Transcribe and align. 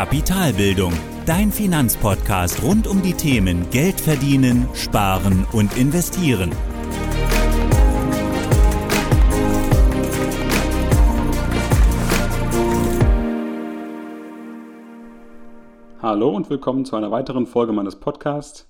Kapitalbildung, 0.00 0.94
dein 1.26 1.52
Finanzpodcast 1.52 2.62
rund 2.62 2.86
um 2.86 3.02
die 3.02 3.12
Themen 3.12 3.68
Geld 3.70 4.00
verdienen, 4.00 4.66
sparen 4.72 5.46
und 5.52 5.76
investieren. 5.76 6.52
Hallo 16.00 16.30
und 16.30 16.48
willkommen 16.48 16.86
zu 16.86 16.96
einer 16.96 17.10
weiteren 17.10 17.46
Folge 17.46 17.74
meines 17.74 17.96
Podcasts. 17.96 18.66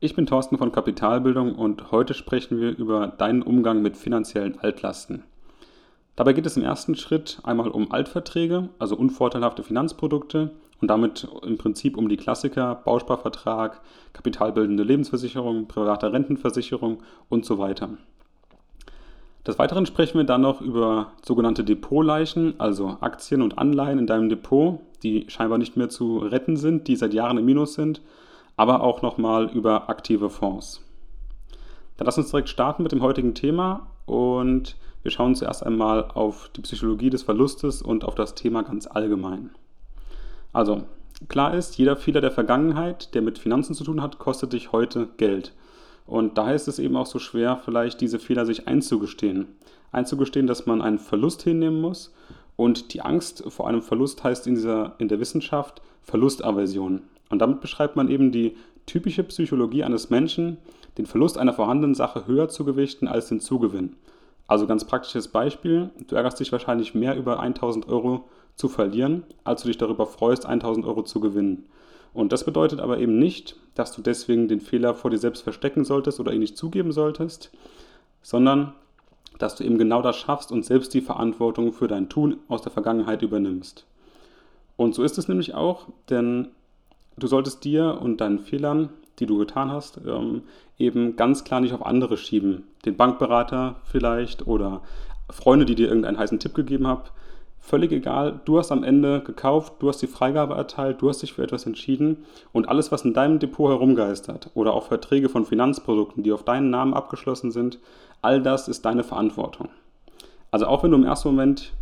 Ich 0.00 0.16
bin 0.16 0.26
Thorsten 0.26 0.58
von 0.58 0.72
Kapitalbildung 0.72 1.54
und 1.54 1.92
heute 1.92 2.14
sprechen 2.14 2.60
wir 2.60 2.76
über 2.76 3.06
deinen 3.06 3.42
Umgang 3.42 3.80
mit 3.80 3.96
finanziellen 3.96 4.58
Altlasten. 4.58 5.22
Dabei 6.18 6.32
geht 6.32 6.46
es 6.46 6.56
im 6.56 6.64
ersten 6.64 6.96
Schritt 6.96 7.38
einmal 7.44 7.68
um 7.68 7.92
Altverträge, 7.92 8.70
also 8.80 8.96
unvorteilhafte 8.96 9.62
Finanzprodukte 9.62 10.50
und 10.80 10.88
damit 10.88 11.28
im 11.44 11.58
Prinzip 11.58 11.96
um 11.96 12.08
die 12.08 12.16
Klassiker 12.16 12.74
Bausparvertrag, 12.74 13.80
kapitalbildende 14.14 14.82
Lebensversicherung, 14.82 15.68
private 15.68 16.12
Rentenversicherung 16.12 17.04
und 17.28 17.44
so 17.44 17.58
weiter. 17.58 17.90
Des 19.46 19.60
Weiteren 19.60 19.86
sprechen 19.86 20.18
wir 20.18 20.24
dann 20.24 20.40
noch 20.40 20.60
über 20.60 21.12
sogenannte 21.24 21.62
Depotleichen, 21.62 22.58
also 22.58 22.96
Aktien 23.00 23.40
und 23.40 23.56
Anleihen 23.56 24.00
in 24.00 24.08
deinem 24.08 24.28
Depot, 24.28 24.80
die 25.04 25.26
scheinbar 25.28 25.58
nicht 25.58 25.76
mehr 25.76 25.88
zu 25.88 26.18
retten 26.18 26.56
sind, 26.56 26.88
die 26.88 26.96
seit 26.96 27.14
Jahren 27.14 27.38
im 27.38 27.44
Minus 27.44 27.74
sind, 27.74 28.02
aber 28.56 28.82
auch 28.82 29.02
nochmal 29.02 29.52
über 29.54 29.88
aktive 29.88 30.30
Fonds. 30.30 30.84
Dann 31.96 32.06
lass 32.06 32.18
uns 32.18 32.32
direkt 32.32 32.48
starten 32.48 32.82
mit 32.82 32.90
dem 32.90 33.02
heutigen 33.02 33.36
Thema 33.36 33.86
und 34.04 34.76
wir 35.02 35.10
schauen 35.10 35.34
zuerst 35.34 35.64
einmal 35.64 36.04
auf 36.04 36.50
die 36.56 36.60
Psychologie 36.60 37.10
des 37.10 37.22
Verlustes 37.22 37.82
und 37.82 38.04
auf 38.04 38.14
das 38.14 38.34
Thema 38.34 38.62
ganz 38.62 38.86
allgemein. 38.86 39.50
Also, 40.52 40.82
klar 41.28 41.54
ist, 41.54 41.78
jeder 41.78 41.96
Fehler 41.96 42.20
der 42.20 42.30
Vergangenheit, 42.30 43.14
der 43.14 43.22
mit 43.22 43.38
Finanzen 43.38 43.74
zu 43.74 43.84
tun 43.84 44.02
hat, 44.02 44.18
kostet 44.18 44.52
dich 44.52 44.72
heute 44.72 45.08
Geld. 45.16 45.52
Und 46.06 46.38
daher 46.38 46.54
ist 46.54 46.68
es 46.68 46.78
eben 46.78 46.96
auch 46.96 47.06
so 47.06 47.18
schwer, 47.18 47.60
vielleicht 47.62 48.00
diese 48.00 48.18
Fehler 48.18 48.46
sich 48.46 48.66
einzugestehen. 48.66 49.46
Einzugestehen, 49.92 50.46
dass 50.46 50.66
man 50.66 50.82
einen 50.82 50.98
Verlust 50.98 51.42
hinnehmen 51.42 51.80
muss. 51.80 52.14
Und 52.56 52.92
die 52.92 53.02
Angst 53.02 53.44
vor 53.48 53.68
einem 53.68 53.82
Verlust 53.82 54.24
heißt 54.24 54.46
in, 54.46 54.54
dieser, 54.54 54.94
in 54.98 55.08
der 55.08 55.20
Wissenschaft 55.20 55.80
Verlustaversion. 56.02 57.02
Und 57.28 57.38
damit 57.38 57.60
beschreibt 57.60 57.94
man 57.94 58.08
eben 58.08 58.32
die 58.32 58.56
typische 58.86 59.22
Psychologie 59.24 59.84
eines 59.84 60.10
Menschen, 60.10 60.56
den 60.96 61.06
Verlust 61.06 61.36
einer 61.38 61.52
vorhandenen 61.52 61.94
Sache 61.94 62.26
höher 62.26 62.48
zu 62.48 62.64
gewichten 62.64 63.06
als 63.06 63.28
den 63.28 63.40
Zugewinn. 63.40 63.94
Also 64.48 64.66
ganz 64.66 64.84
praktisches 64.84 65.28
Beispiel, 65.28 65.90
du 66.08 66.16
ärgerst 66.16 66.40
dich 66.40 66.50
wahrscheinlich 66.50 66.94
mehr 66.94 67.16
über 67.16 67.38
1000 67.38 67.86
Euro 67.88 68.24
zu 68.56 68.68
verlieren, 68.68 69.22
als 69.44 69.62
du 69.62 69.68
dich 69.68 69.78
darüber 69.78 70.06
freust, 70.06 70.46
1000 70.46 70.86
Euro 70.86 71.02
zu 71.02 71.20
gewinnen. 71.20 71.66
Und 72.14 72.32
das 72.32 72.44
bedeutet 72.44 72.80
aber 72.80 72.98
eben 72.98 73.18
nicht, 73.18 73.56
dass 73.74 73.92
du 73.92 74.00
deswegen 74.00 74.48
den 74.48 74.60
Fehler 74.60 74.94
vor 74.94 75.10
dir 75.10 75.18
selbst 75.18 75.42
verstecken 75.42 75.84
solltest 75.84 76.18
oder 76.18 76.32
ihn 76.32 76.40
nicht 76.40 76.56
zugeben 76.56 76.92
solltest, 76.92 77.52
sondern 78.22 78.72
dass 79.38 79.54
du 79.54 79.64
eben 79.64 79.78
genau 79.78 80.00
das 80.02 80.16
schaffst 80.16 80.50
und 80.50 80.64
selbst 80.64 80.94
die 80.94 81.02
Verantwortung 81.02 81.72
für 81.72 81.86
dein 81.86 82.08
Tun 82.08 82.38
aus 82.48 82.62
der 82.62 82.72
Vergangenheit 82.72 83.22
übernimmst. 83.22 83.86
Und 84.76 84.94
so 84.94 85.02
ist 85.02 85.18
es 85.18 85.28
nämlich 85.28 85.54
auch, 85.54 85.88
denn 86.08 86.48
du 87.18 87.26
solltest 87.26 87.64
dir 87.64 87.98
und 88.00 88.20
deinen 88.20 88.38
Fehlern 88.38 88.88
die 89.18 89.26
du 89.26 89.38
getan 89.38 89.70
hast, 89.70 90.00
ähm, 90.06 90.42
eben 90.78 91.16
ganz 91.16 91.44
klar 91.44 91.60
nicht 91.60 91.74
auf 91.74 91.84
andere 91.84 92.16
schieben. 92.16 92.64
Den 92.84 92.96
Bankberater 92.96 93.76
vielleicht 93.84 94.46
oder 94.46 94.82
Freunde, 95.30 95.66
die 95.66 95.74
dir 95.74 95.88
irgendeinen 95.88 96.18
heißen 96.18 96.38
Tipp 96.38 96.54
gegeben 96.54 96.86
haben. 96.86 97.02
Völlig 97.60 97.92
egal, 97.92 98.40
du 98.44 98.58
hast 98.58 98.72
am 98.72 98.82
Ende 98.82 99.20
gekauft, 99.20 99.74
du 99.80 99.88
hast 99.88 100.00
die 100.00 100.06
Freigabe 100.06 100.54
erteilt, 100.54 101.02
du 101.02 101.08
hast 101.08 101.20
dich 101.20 101.34
für 101.34 101.42
etwas 101.42 101.66
entschieden 101.66 102.24
und 102.52 102.68
alles, 102.68 102.92
was 102.92 103.04
in 103.04 103.12
deinem 103.12 103.40
Depot 103.40 103.68
herumgeistert 103.68 104.50
oder 104.54 104.72
auch 104.72 104.84
Verträge 104.84 105.28
von 105.28 105.44
Finanzprodukten, 105.44 106.22
die 106.22 106.32
auf 106.32 106.44
deinen 106.44 106.70
Namen 106.70 106.94
abgeschlossen 106.94 107.50
sind, 107.50 107.78
all 108.22 108.40
das 108.40 108.68
ist 108.68 108.86
deine 108.86 109.04
Verantwortung. 109.04 109.68
Also 110.50 110.66
auch 110.66 110.82
wenn 110.82 110.92
du 110.92 110.96
im 110.96 111.04
ersten 111.04 111.28
Moment 111.28 111.72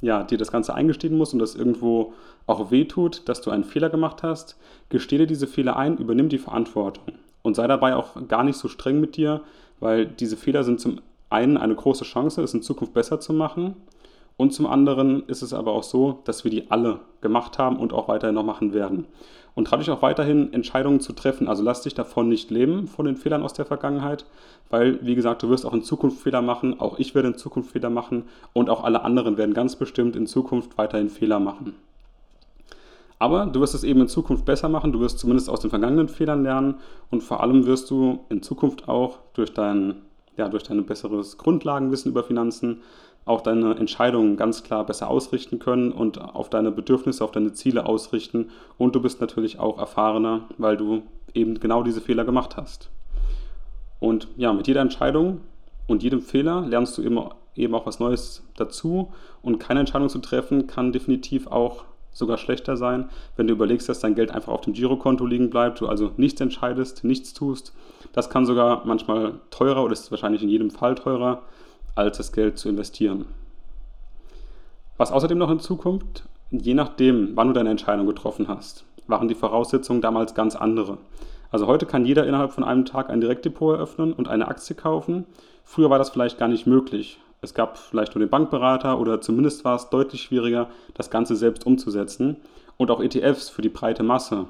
ja, 0.00 0.22
dir 0.22 0.38
das 0.38 0.52
Ganze 0.52 0.74
eingestehen 0.74 1.16
musst 1.16 1.32
und 1.32 1.38
das 1.38 1.54
irgendwo 1.54 2.12
auch 2.46 2.70
wehtut, 2.70 3.28
dass 3.28 3.40
du 3.40 3.50
einen 3.50 3.64
Fehler 3.64 3.90
gemacht 3.90 4.22
hast, 4.22 4.56
gestehe 4.88 5.18
dir 5.18 5.26
diese 5.26 5.46
Fehler 5.46 5.76
ein, 5.76 5.98
übernimm 5.98 6.28
die 6.28 6.38
Verantwortung. 6.38 7.14
Und 7.42 7.54
sei 7.54 7.66
dabei 7.66 7.94
auch 7.94 8.16
gar 8.28 8.44
nicht 8.44 8.56
so 8.56 8.68
streng 8.68 9.00
mit 9.00 9.16
dir, 9.16 9.42
weil 9.80 10.06
diese 10.06 10.36
Fehler 10.36 10.64
sind 10.64 10.80
zum 10.80 11.00
einen 11.30 11.56
eine 11.56 11.74
große 11.74 12.04
Chance, 12.04 12.42
es 12.42 12.54
in 12.54 12.62
Zukunft 12.62 12.94
besser 12.94 13.20
zu 13.20 13.32
machen 13.32 13.76
und 14.38 14.54
zum 14.54 14.66
anderen 14.66 15.24
ist 15.26 15.42
es 15.42 15.52
aber 15.52 15.72
auch 15.72 15.82
so, 15.82 16.20
dass 16.24 16.44
wir 16.44 16.50
die 16.50 16.70
alle 16.70 17.00
gemacht 17.20 17.58
haben 17.58 17.76
und 17.76 17.92
auch 17.92 18.06
weiterhin 18.06 18.36
noch 18.36 18.44
machen 18.44 18.72
werden. 18.72 19.06
Und 19.56 19.66
trau 19.66 19.76
dich 19.78 19.90
auch 19.90 20.00
weiterhin 20.00 20.52
Entscheidungen 20.52 21.00
zu 21.00 21.12
treffen. 21.12 21.48
Also 21.48 21.64
lass 21.64 21.82
dich 21.82 21.94
davon 21.94 22.28
nicht 22.28 22.52
leben, 22.52 22.86
von 22.86 23.04
den 23.04 23.16
Fehlern 23.16 23.42
aus 23.42 23.52
der 23.52 23.66
Vergangenheit, 23.66 24.24
weil, 24.70 25.04
wie 25.04 25.16
gesagt, 25.16 25.42
du 25.42 25.48
wirst 25.48 25.66
auch 25.66 25.74
in 25.74 25.82
Zukunft 25.82 26.20
Fehler 26.20 26.40
machen, 26.40 26.78
auch 26.78 27.00
ich 27.00 27.16
werde 27.16 27.28
in 27.28 27.36
Zukunft 27.36 27.72
Fehler 27.72 27.90
machen 27.90 28.26
und 28.52 28.70
auch 28.70 28.84
alle 28.84 29.02
anderen 29.02 29.36
werden 29.36 29.54
ganz 29.54 29.74
bestimmt 29.74 30.14
in 30.14 30.28
Zukunft 30.28 30.78
weiterhin 30.78 31.10
Fehler 31.10 31.40
machen. 31.40 31.74
Aber 33.18 33.46
du 33.46 33.58
wirst 33.58 33.74
es 33.74 33.82
eben 33.82 34.02
in 34.02 34.08
Zukunft 34.08 34.44
besser 34.44 34.68
machen, 34.68 34.92
du 34.92 35.00
wirst 35.00 35.18
zumindest 35.18 35.50
aus 35.50 35.58
den 35.58 35.70
vergangenen 35.70 36.08
Fehlern 36.08 36.44
lernen 36.44 36.76
und 37.10 37.24
vor 37.24 37.42
allem 37.42 37.66
wirst 37.66 37.90
du 37.90 38.20
in 38.28 38.42
Zukunft 38.42 38.88
auch 38.88 39.18
durch 39.32 39.52
dein, 39.52 39.96
ja, 40.38 40.48
durch 40.48 40.62
dein 40.62 40.86
besseres 40.86 41.36
Grundlagenwissen 41.36 42.10
über 42.10 42.24
Finanzen 42.24 42.82
auch 43.24 43.42
deine 43.42 43.74
Entscheidungen 43.74 44.36
ganz 44.36 44.62
klar 44.62 44.86
besser 44.86 45.10
ausrichten 45.10 45.58
können 45.58 45.92
und 45.92 46.18
auf 46.18 46.48
deine 46.48 46.72
Bedürfnisse, 46.72 47.22
auf 47.22 47.32
deine 47.32 47.52
Ziele 47.52 47.84
ausrichten. 47.84 48.50
Und 48.78 48.94
du 48.94 49.02
bist 49.02 49.20
natürlich 49.20 49.58
auch 49.58 49.78
erfahrener, 49.78 50.48
weil 50.56 50.78
du 50.78 51.02
eben 51.34 51.60
genau 51.60 51.82
diese 51.82 52.00
Fehler 52.00 52.24
gemacht 52.24 52.56
hast. 52.56 52.88
Und 54.00 54.28
ja, 54.36 54.52
mit 54.54 54.66
jeder 54.66 54.80
Entscheidung 54.80 55.42
und 55.86 56.02
jedem 56.02 56.22
Fehler 56.22 56.62
lernst 56.62 56.96
du 56.96 57.02
eben, 57.02 57.20
eben 57.54 57.74
auch 57.74 57.84
was 57.84 58.00
Neues 58.00 58.42
dazu. 58.56 59.12
Und 59.42 59.58
keine 59.58 59.80
Entscheidung 59.80 60.08
zu 60.08 60.20
treffen 60.20 60.66
kann 60.66 60.92
definitiv 60.92 61.48
auch 61.48 61.84
sogar 62.18 62.36
schlechter 62.36 62.76
sein, 62.76 63.08
wenn 63.36 63.46
du 63.46 63.54
überlegst, 63.54 63.88
dass 63.88 64.00
dein 64.00 64.14
Geld 64.14 64.30
einfach 64.30 64.52
auf 64.52 64.62
dem 64.62 64.72
Girokonto 64.72 65.24
liegen 65.24 65.50
bleibt, 65.50 65.80
du 65.80 65.86
also 65.86 66.10
nichts 66.16 66.40
entscheidest, 66.40 67.04
nichts 67.04 67.32
tust. 67.32 67.72
Das 68.12 68.28
kann 68.28 68.44
sogar 68.44 68.82
manchmal 68.84 69.34
teurer 69.50 69.84
oder 69.84 69.92
ist 69.92 70.10
wahrscheinlich 70.10 70.42
in 70.42 70.48
jedem 70.48 70.70
Fall 70.70 70.96
teurer 70.96 71.42
als 71.94 72.18
das 72.18 72.32
Geld 72.32 72.58
zu 72.58 72.68
investieren. 72.68 73.26
Was 74.96 75.12
außerdem 75.12 75.38
noch 75.38 75.50
in 75.50 75.60
Zukunft, 75.60 76.24
je 76.50 76.74
nachdem, 76.74 77.36
wann 77.36 77.48
du 77.48 77.54
deine 77.54 77.70
Entscheidung 77.70 78.06
getroffen 78.06 78.48
hast, 78.48 78.84
waren 79.06 79.28
die 79.28 79.34
Voraussetzungen 79.34 80.00
damals 80.00 80.34
ganz 80.34 80.56
andere. 80.56 80.98
Also 81.50 81.66
heute 81.66 81.86
kann 81.86 82.04
jeder 82.04 82.26
innerhalb 82.26 82.52
von 82.52 82.64
einem 82.64 82.84
Tag 82.84 83.10
ein 83.10 83.20
Direktdepot 83.20 83.76
eröffnen 83.76 84.12
und 84.12 84.28
eine 84.28 84.48
Aktie 84.48 84.76
kaufen. 84.76 85.24
Früher 85.70 85.90
war 85.90 85.98
das 85.98 86.08
vielleicht 86.08 86.38
gar 86.38 86.48
nicht 86.48 86.66
möglich. 86.66 87.20
Es 87.42 87.52
gab 87.52 87.76
vielleicht 87.76 88.14
nur 88.14 88.24
den 88.24 88.30
Bankberater 88.30 88.98
oder 88.98 89.20
zumindest 89.20 89.66
war 89.66 89.76
es 89.76 89.90
deutlich 89.90 90.22
schwieriger, 90.22 90.70
das 90.94 91.10
Ganze 91.10 91.36
selbst 91.36 91.66
umzusetzen. 91.66 92.38
Und 92.78 92.90
auch 92.90 93.02
ETFs 93.02 93.50
für 93.50 93.60
die 93.60 93.68
breite 93.68 94.02
Masse. 94.02 94.46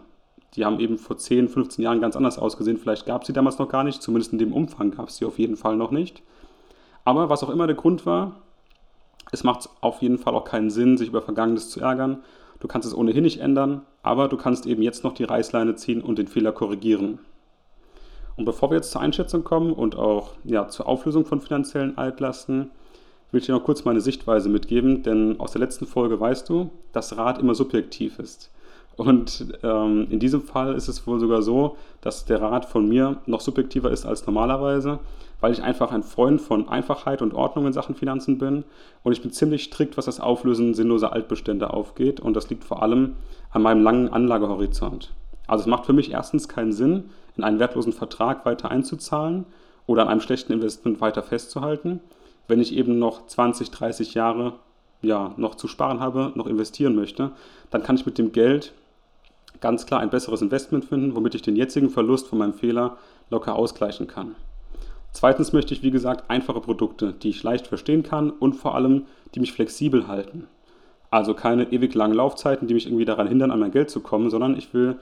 Die 0.55 0.65
haben 0.65 0.79
eben 0.79 0.97
vor 0.97 1.19
10, 1.19 1.49
15 1.49 1.83
Jahren 1.83 2.01
ganz 2.01 2.15
anders 2.15 2.39
ausgesehen. 2.39 2.79
Vielleicht 2.79 3.05
gab 3.05 3.23
es 3.23 3.27
sie 3.27 3.33
damals 3.33 3.59
noch 3.59 3.69
gar 3.69 3.83
nicht, 3.83 4.01
zumindest 4.01 4.33
in 4.33 4.39
dem 4.39 4.53
Umfang 4.53 4.93
gab 4.93 5.09
es 5.09 5.17
sie 5.17 5.25
auf 5.25 5.41
jeden 5.41 5.57
Fall 5.57 5.77
noch 5.77 5.91
nicht. 5.91 6.23
Aber 7.05 7.29
was 7.29 7.43
auch 7.43 7.51
immer 7.51 7.67
der 7.67 7.75
Grund 7.75 8.07
war, 8.07 8.37
es 9.33 9.43
macht 9.43 9.69
auf 9.81 10.01
jeden 10.01 10.19
Fall 10.19 10.37
auch 10.37 10.45
keinen 10.45 10.71
Sinn, 10.71 10.97
sich 10.97 11.09
über 11.09 11.21
Vergangenes 11.21 11.69
zu 11.69 11.81
ärgern. 11.81 12.23
Du 12.61 12.69
kannst 12.69 12.87
es 12.87 12.95
ohnehin 12.95 13.25
nicht 13.25 13.41
ändern, 13.41 13.83
aber 14.05 14.29
du 14.29 14.37
kannst 14.37 14.67
eben 14.67 14.83
jetzt 14.83 15.03
noch 15.03 15.15
die 15.15 15.25
Reißleine 15.25 15.75
ziehen 15.75 16.01
und 16.01 16.17
den 16.17 16.29
Fehler 16.29 16.53
korrigieren. 16.53 17.19
Und 18.39 18.45
bevor 18.45 18.71
wir 18.71 18.77
jetzt 18.77 18.93
zur 18.93 19.01
Einschätzung 19.01 19.43
kommen 19.43 19.73
und 19.73 19.97
auch 19.97 20.31
ja, 20.45 20.69
zur 20.69 20.87
Auflösung 20.87 21.27
von 21.27 21.41
finanziellen 21.41 21.99
Altlasten, 21.99 22.71
will 23.33 23.41
ich 23.41 23.47
dir 23.47 23.53
noch 23.53 23.65
kurz 23.65 23.85
meine 23.85 24.01
Sichtweise 24.01 24.49
mitgeben, 24.49 25.03
denn 25.03 25.41
aus 25.41 25.53
der 25.53 25.61
letzten 25.61 25.87
Folge 25.87 26.19
weißt 26.19 26.49
du, 26.49 26.71
dass 26.93 27.17
Rat 27.17 27.39
immer 27.41 27.57
subjektiv 27.57 28.21
ist. 28.21 28.51
Und 28.97 29.55
ähm, 29.63 30.07
in 30.11 30.21
diesem 30.21 30.43
Fall 30.43 30.75
ist 30.75 30.89
es 30.89 31.07
wohl 31.07 31.21
sogar 31.21 31.43
so, 31.43 31.77
dass 32.01 32.25
der 32.25 32.41
Rat 32.41 32.65
von 32.65 32.89
mir 32.89 33.19
noch 33.27 33.41
subjektiver 33.41 33.91
ist 33.91 34.07
als 34.07 34.25
normalerweise, 34.25 35.01
weil 35.41 35.53
ich 35.53 35.63
einfach 35.63 35.91
ein 35.91 36.03
Freund 36.05 36.41
von 36.41 36.69
Einfachheit 36.69 37.23
und 37.23 37.35
Ordnung 37.35 37.67
in 37.67 37.73
Sachen 37.73 37.97
Finanzen 37.97 38.39
bin. 38.39 38.65
Und 39.03 39.13
ich 39.13 39.23
bin 39.23 39.33
ziemlich 39.33 39.65
strikt, 39.65 39.97
was 39.97 40.07
das 40.07 40.21
Auflösen 40.21 40.75
sinnloser 40.75 41.13
Altbestände 41.13 41.73
aufgeht. 41.73 42.21
Und 42.21 42.35
das 42.35 42.51
liegt 42.51 42.65
vor 42.65 42.83
allem 42.83 43.15
an 43.51 43.63
meinem 43.63 43.83
langen 43.83 44.09
Anlagehorizont. 44.09 45.13
Also 45.47 45.63
es 45.63 45.67
macht 45.67 45.87
für 45.87 45.93
mich 45.93 46.13
erstens 46.13 46.49
keinen 46.49 46.73
Sinn, 46.73 47.05
in 47.39 47.45
einen 47.45 47.59
wertlosen 47.59 47.93
Vertrag 47.93 48.45
weiter 48.45 48.71
einzuzahlen 48.71 49.47
oder 49.87 50.03
an 50.03 50.09
einem 50.09 50.21
schlechten 50.21 50.53
Investment 50.53 51.01
weiter 51.01 51.23
festzuhalten, 51.23 52.01
wenn 52.49 52.61
ich 52.61 52.75
eben 52.75 52.99
noch 52.99 53.27
20, 53.27 53.71
30 53.71 54.15
Jahre 54.15 54.55
ja, 55.01 55.33
noch 55.37 55.55
zu 55.55 55.69
sparen 55.69 56.01
habe, 56.01 56.33
noch 56.35 56.47
investieren 56.47 56.97
möchte, 56.97 57.31
dann 57.71 57.83
kann 57.83 57.97
ich 57.97 58.05
mit 58.05 58.19
dem 58.19 58.33
Geld 58.33 58.73
ganz 59.61 59.87
klar 59.87 60.01
ein 60.01 60.11
besseres 60.11 60.43
Investment 60.43 60.85
finden, 60.85 61.15
womit 61.15 61.35
ich 61.35 61.43
den 61.43 61.57
jetzigen 61.57 61.91
Verlust 61.91 62.27
von 62.27 62.39
meinem 62.39 62.55
Fehler 62.55 62.99
locker 63.31 63.55
ausgleichen 63.55 64.07
kann. 64.07 64.35
Zweitens 65.13 65.53
möchte 65.53 65.75
ich, 65.75 65.83
wie 65.83 65.91
gesagt, 65.91 66.31
einfache 66.31 66.61
Produkte, 66.61 67.13
die 67.13 67.31
ich 67.31 67.43
leicht 67.43 67.67
verstehen 67.67 68.03
kann 68.03 68.31
und 68.31 68.55
vor 68.55 68.75
allem, 68.75 69.07
die 69.35 69.41
mich 69.41 69.53
flexibel 69.53 70.07
halten. 70.07 70.47
Also 71.11 71.35
keine 71.35 71.73
ewig 71.73 71.95
langen 71.95 72.15
Laufzeiten, 72.15 72.69
die 72.69 72.75
mich 72.75 72.87
irgendwie 72.87 73.07
daran 73.07 73.27
hindern, 73.27 73.51
an 73.51 73.61
mein 73.61 73.71
Geld 73.71 73.91
zu 73.91 74.01
kommen, 74.01 74.31
sondern 74.31 74.57
ich 74.57 74.75
will, 74.75 74.97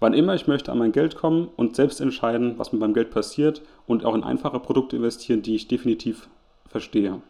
wann 0.00 0.14
immer 0.14 0.34
ich 0.34 0.48
möchte, 0.48 0.72
an 0.72 0.78
mein 0.78 0.92
Geld 0.92 1.14
kommen 1.14 1.48
und 1.56 1.76
selbst 1.76 2.00
entscheiden, 2.00 2.54
was 2.58 2.72
mit 2.72 2.80
meinem 2.80 2.94
Geld 2.94 3.10
passiert 3.10 3.62
und 3.86 4.04
auch 4.04 4.14
in 4.14 4.24
einfache 4.24 4.58
Produkte 4.58 4.96
investieren, 4.96 5.42
die 5.42 5.54
ich 5.54 5.68
definitiv 5.68 6.28
verstehe. 6.66 7.20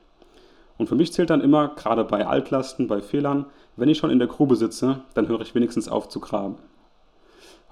Und 0.78 0.86
für 0.86 0.94
mich 0.94 1.12
zählt 1.12 1.28
dann 1.28 1.42
immer, 1.42 1.68
gerade 1.76 2.04
bei 2.04 2.26
Altlasten, 2.26 2.86
bei 2.88 3.02
Fehlern, 3.02 3.46
wenn 3.76 3.90
ich 3.90 3.98
schon 3.98 4.10
in 4.10 4.18
der 4.18 4.28
Grube 4.28 4.56
sitze, 4.56 5.02
dann 5.14 5.28
höre 5.28 5.42
ich 5.42 5.54
wenigstens 5.54 5.88
auf 5.88 6.08
zu 6.08 6.20
graben. 6.20 6.56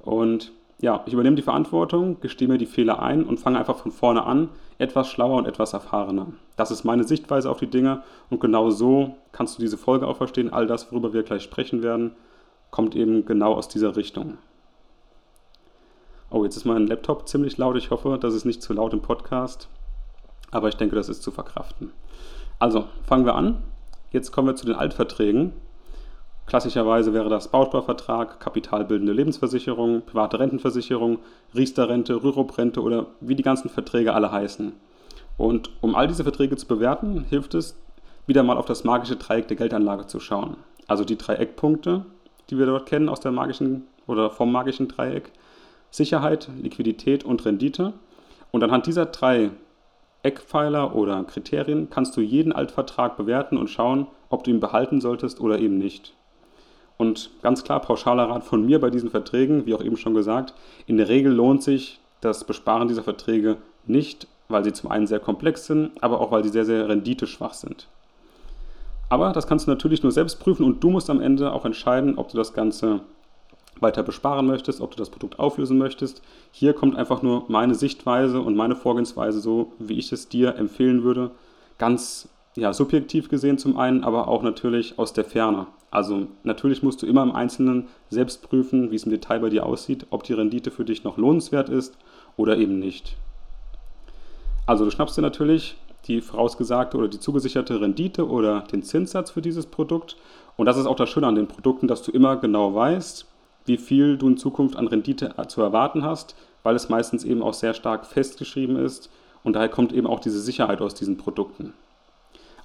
Und 0.02 0.52
ja, 0.80 1.02
ich 1.06 1.12
übernehme 1.12 1.36
die 1.36 1.42
Verantwortung, 1.42 2.20
gestehe 2.20 2.48
mir 2.48 2.58
die 2.58 2.66
Fehler 2.66 3.02
ein 3.02 3.24
und 3.24 3.40
fange 3.40 3.58
einfach 3.58 3.78
von 3.78 3.92
vorne 3.92 4.24
an, 4.24 4.50
etwas 4.78 5.08
schlauer 5.08 5.38
und 5.38 5.46
etwas 5.46 5.72
erfahrener. 5.72 6.28
Das 6.56 6.70
ist 6.70 6.84
meine 6.84 7.04
Sichtweise 7.04 7.50
auf 7.50 7.58
die 7.58 7.66
Dinge 7.66 8.02
und 8.30 8.40
genau 8.40 8.70
so 8.70 9.16
kannst 9.32 9.58
du 9.58 9.62
diese 9.62 9.76
Folge 9.76 10.06
auch 10.06 10.16
verstehen. 10.16 10.52
All 10.52 10.66
das, 10.66 10.92
worüber 10.92 11.12
wir 11.12 11.24
gleich 11.24 11.42
sprechen 11.42 11.82
werden, 11.82 12.12
kommt 12.70 12.94
eben 12.94 13.24
genau 13.24 13.54
aus 13.54 13.68
dieser 13.68 13.96
Richtung. 13.96 14.38
Oh, 16.30 16.44
jetzt 16.44 16.56
ist 16.56 16.66
mein 16.66 16.86
Laptop 16.86 17.26
ziemlich 17.26 17.56
laut. 17.56 17.76
Ich 17.76 17.90
hoffe, 17.90 18.18
das 18.20 18.34
ist 18.34 18.44
nicht 18.44 18.62
zu 18.62 18.74
laut 18.74 18.92
im 18.92 19.00
Podcast, 19.00 19.68
aber 20.50 20.68
ich 20.68 20.76
denke, 20.76 20.94
das 20.94 21.08
ist 21.08 21.22
zu 21.22 21.30
verkraften. 21.30 21.92
Also, 22.58 22.86
fangen 23.06 23.24
wir 23.24 23.34
an. 23.34 23.62
Jetzt 24.10 24.30
kommen 24.30 24.48
wir 24.48 24.56
zu 24.56 24.66
den 24.66 24.74
Altverträgen. 24.74 25.52
Klassischerweise 26.44 27.14
wäre 27.14 27.28
das 27.28 27.48
Bausparvertrag, 27.48 28.40
kapitalbildende 28.40 29.12
Lebensversicherung, 29.12 30.02
private 30.02 30.38
Rentenversicherung, 30.38 31.18
Riester-Rente, 31.54 32.22
Rürup-Rente 32.22 32.82
oder 32.82 33.06
wie 33.20 33.34
die 33.34 33.42
ganzen 33.42 33.68
Verträge 33.68 34.14
alle 34.14 34.30
heißen. 34.32 34.72
Und 35.36 35.70
um 35.80 35.94
all 35.94 36.08
diese 36.08 36.24
Verträge 36.24 36.56
zu 36.56 36.66
bewerten, 36.66 37.24
hilft 37.28 37.54
es, 37.54 37.78
wieder 38.26 38.42
mal 38.42 38.56
auf 38.58 38.66
das 38.66 38.84
magische 38.84 39.16
Dreieck 39.16 39.48
der 39.48 39.56
Geldanlage 39.56 40.06
zu 40.06 40.20
schauen. 40.20 40.56
Also 40.86 41.04
die 41.04 41.16
drei 41.16 41.34
Eckpunkte, 41.36 42.04
die 42.50 42.58
wir 42.58 42.66
dort 42.66 42.86
kennen 42.86 43.08
aus 43.08 43.20
der 43.20 43.32
magischen 43.32 43.86
oder 44.06 44.30
vom 44.30 44.52
magischen 44.52 44.88
Dreieck. 44.88 45.32
Sicherheit, 45.90 46.48
Liquidität 46.62 47.24
und 47.24 47.44
Rendite. 47.44 47.94
Und 48.50 48.62
anhand 48.64 48.86
dieser 48.86 49.06
drei 49.06 49.50
Eckpfeiler 50.22 50.94
oder 50.94 51.24
Kriterien 51.24 51.90
kannst 51.90 52.16
du 52.16 52.20
jeden 52.20 52.52
Altvertrag 52.52 53.16
bewerten 53.16 53.56
und 53.56 53.68
schauen, 53.68 54.06
ob 54.30 54.44
du 54.44 54.50
ihn 54.50 54.60
behalten 54.60 55.00
solltest 55.00 55.40
oder 55.40 55.58
eben 55.58 55.78
nicht. 55.78 56.14
Und 56.96 57.30
ganz 57.42 57.62
klar, 57.62 57.80
pauschaler 57.80 58.28
Rat 58.28 58.44
von 58.44 58.66
mir 58.66 58.80
bei 58.80 58.90
diesen 58.90 59.10
Verträgen, 59.10 59.66
wie 59.66 59.74
auch 59.74 59.82
eben 59.82 59.96
schon 59.96 60.14
gesagt, 60.14 60.52
in 60.86 60.96
der 60.96 61.08
Regel 61.08 61.32
lohnt 61.32 61.62
sich 61.62 62.00
das 62.20 62.44
Besparen 62.44 62.88
dieser 62.88 63.04
Verträge 63.04 63.58
nicht, 63.86 64.26
weil 64.48 64.64
sie 64.64 64.72
zum 64.72 64.90
einen 64.90 65.06
sehr 65.06 65.20
komplex 65.20 65.66
sind, 65.66 65.92
aber 66.02 66.20
auch 66.20 66.32
weil 66.32 66.42
sie 66.42 66.50
sehr, 66.50 66.64
sehr 66.64 66.88
renditeschwach 66.88 67.54
sind. 67.54 67.86
Aber 69.08 69.32
das 69.32 69.46
kannst 69.46 69.66
du 69.66 69.70
natürlich 69.70 70.02
nur 70.02 70.12
selbst 70.12 70.40
prüfen 70.40 70.64
und 70.64 70.82
du 70.82 70.90
musst 70.90 71.08
am 71.08 71.20
Ende 71.20 71.52
auch 71.52 71.64
entscheiden, 71.64 72.18
ob 72.18 72.28
du 72.28 72.36
das 72.36 72.52
Ganze 72.52 73.00
weiter 73.82 74.02
besparen 74.02 74.46
möchtest, 74.46 74.80
ob 74.80 74.92
du 74.92 74.96
das 74.96 75.10
Produkt 75.10 75.38
auflösen 75.38 75.78
möchtest. 75.78 76.22
Hier 76.50 76.72
kommt 76.72 76.96
einfach 76.96 77.22
nur 77.22 77.44
meine 77.48 77.74
Sichtweise 77.74 78.40
und 78.40 78.56
meine 78.56 78.76
Vorgehensweise 78.76 79.40
so, 79.40 79.72
wie 79.78 79.98
ich 79.98 80.12
es 80.12 80.28
dir 80.28 80.56
empfehlen 80.56 81.02
würde. 81.02 81.30
Ganz 81.78 82.28
ja, 82.56 82.72
subjektiv 82.72 83.28
gesehen 83.28 83.58
zum 83.58 83.76
einen, 83.76 84.04
aber 84.04 84.28
auch 84.28 84.42
natürlich 84.42 84.98
aus 84.98 85.12
der 85.12 85.24
Ferne. 85.24 85.66
Also 85.90 86.26
natürlich 86.42 86.82
musst 86.82 87.02
du 87.02 87.06
immer 87.06 87.22
im 87.22 87.32
Einzelnen 87.32 87.86
selbst 88.10 88.42
prüfen, 88.42 88.90
wie 88.90 88.96
es 88.96 89.04
im 89.04 89.10
Detail 89.10 89.40
bei 89.40 89.48
dir 89.48 89.64
aussieht, 89.64 90.06
ob 90.10 90.22
die 90.24 90.34
Rendite 90.34 90.70
für 90.70 90.84
dich 90.84 91.04
noch 91.04 91.16
lohnenswert 91.16 91.68
ist 91.68 91.96
oder 92.36 92.58
eben 92.58 92.78
nicht. 92.78 93.16
Also 94.66 94.84
du 94.84 94.90
schnappst 94.90 95.16
dir 95.16 95.22
natürlich 95.22 95.76
die 96.06 96.20
vorausgesagte 96.20 96.96
oder 96.96 97.08
die 97.08 97.20
zugesicherte 97.20 97.80
Rendite 97.80 98.28
oder 98.28 98.62
den 98.72 98.82
Zinssatz 98.82 99.30
für 99.30 99.42
dieses 99.42 99.66
Produkt. 99.66 100.16
Und 100.56 100.66
das 100.66 100.76
ist 100.76 100.86
auch 100.86 100.96
das 100.96 101.08
Schöne 101.08 101.26
an 101.26 101.34
den 101.34 101.48
Produkten, 101.48 101.88
dass 101.88 102.02
du 102.02 102.10
immer 102.10 102.36
genau 102.36 102.74
weißt, 102.74 103.26
wie 103.68 103.76
viel 103.76 104.16
du 104.16 104.28
in 104.28 104.36
Zukunft 104.36 104.76
an 104.76 104.88
Rendite 104.88 105.34
zu 105.48 105.62
erwarten 105.62 106.04
hast, 106.04 106.34
weil 106.62 106.74
es 106.74 106.88
meistens 106.88 107.24
eben 107.24 107.42
auch 107.42 107.54
sehr 107.54 107.74
stark 107.74 108.06
festgeschrieben 108.06 108.76
ist. 108.76 109.10
Und 109.44 109.52
daher 109.54 109.68
kommt 109.68 109.92
eben 109.92 110.06
auch 110.06 110.20
diese 110.20 110.40
Sicherheit 110.40 110.80
aus 110.80 110.94
diesen 110.94 111.16
Produkten. 111.16 111.72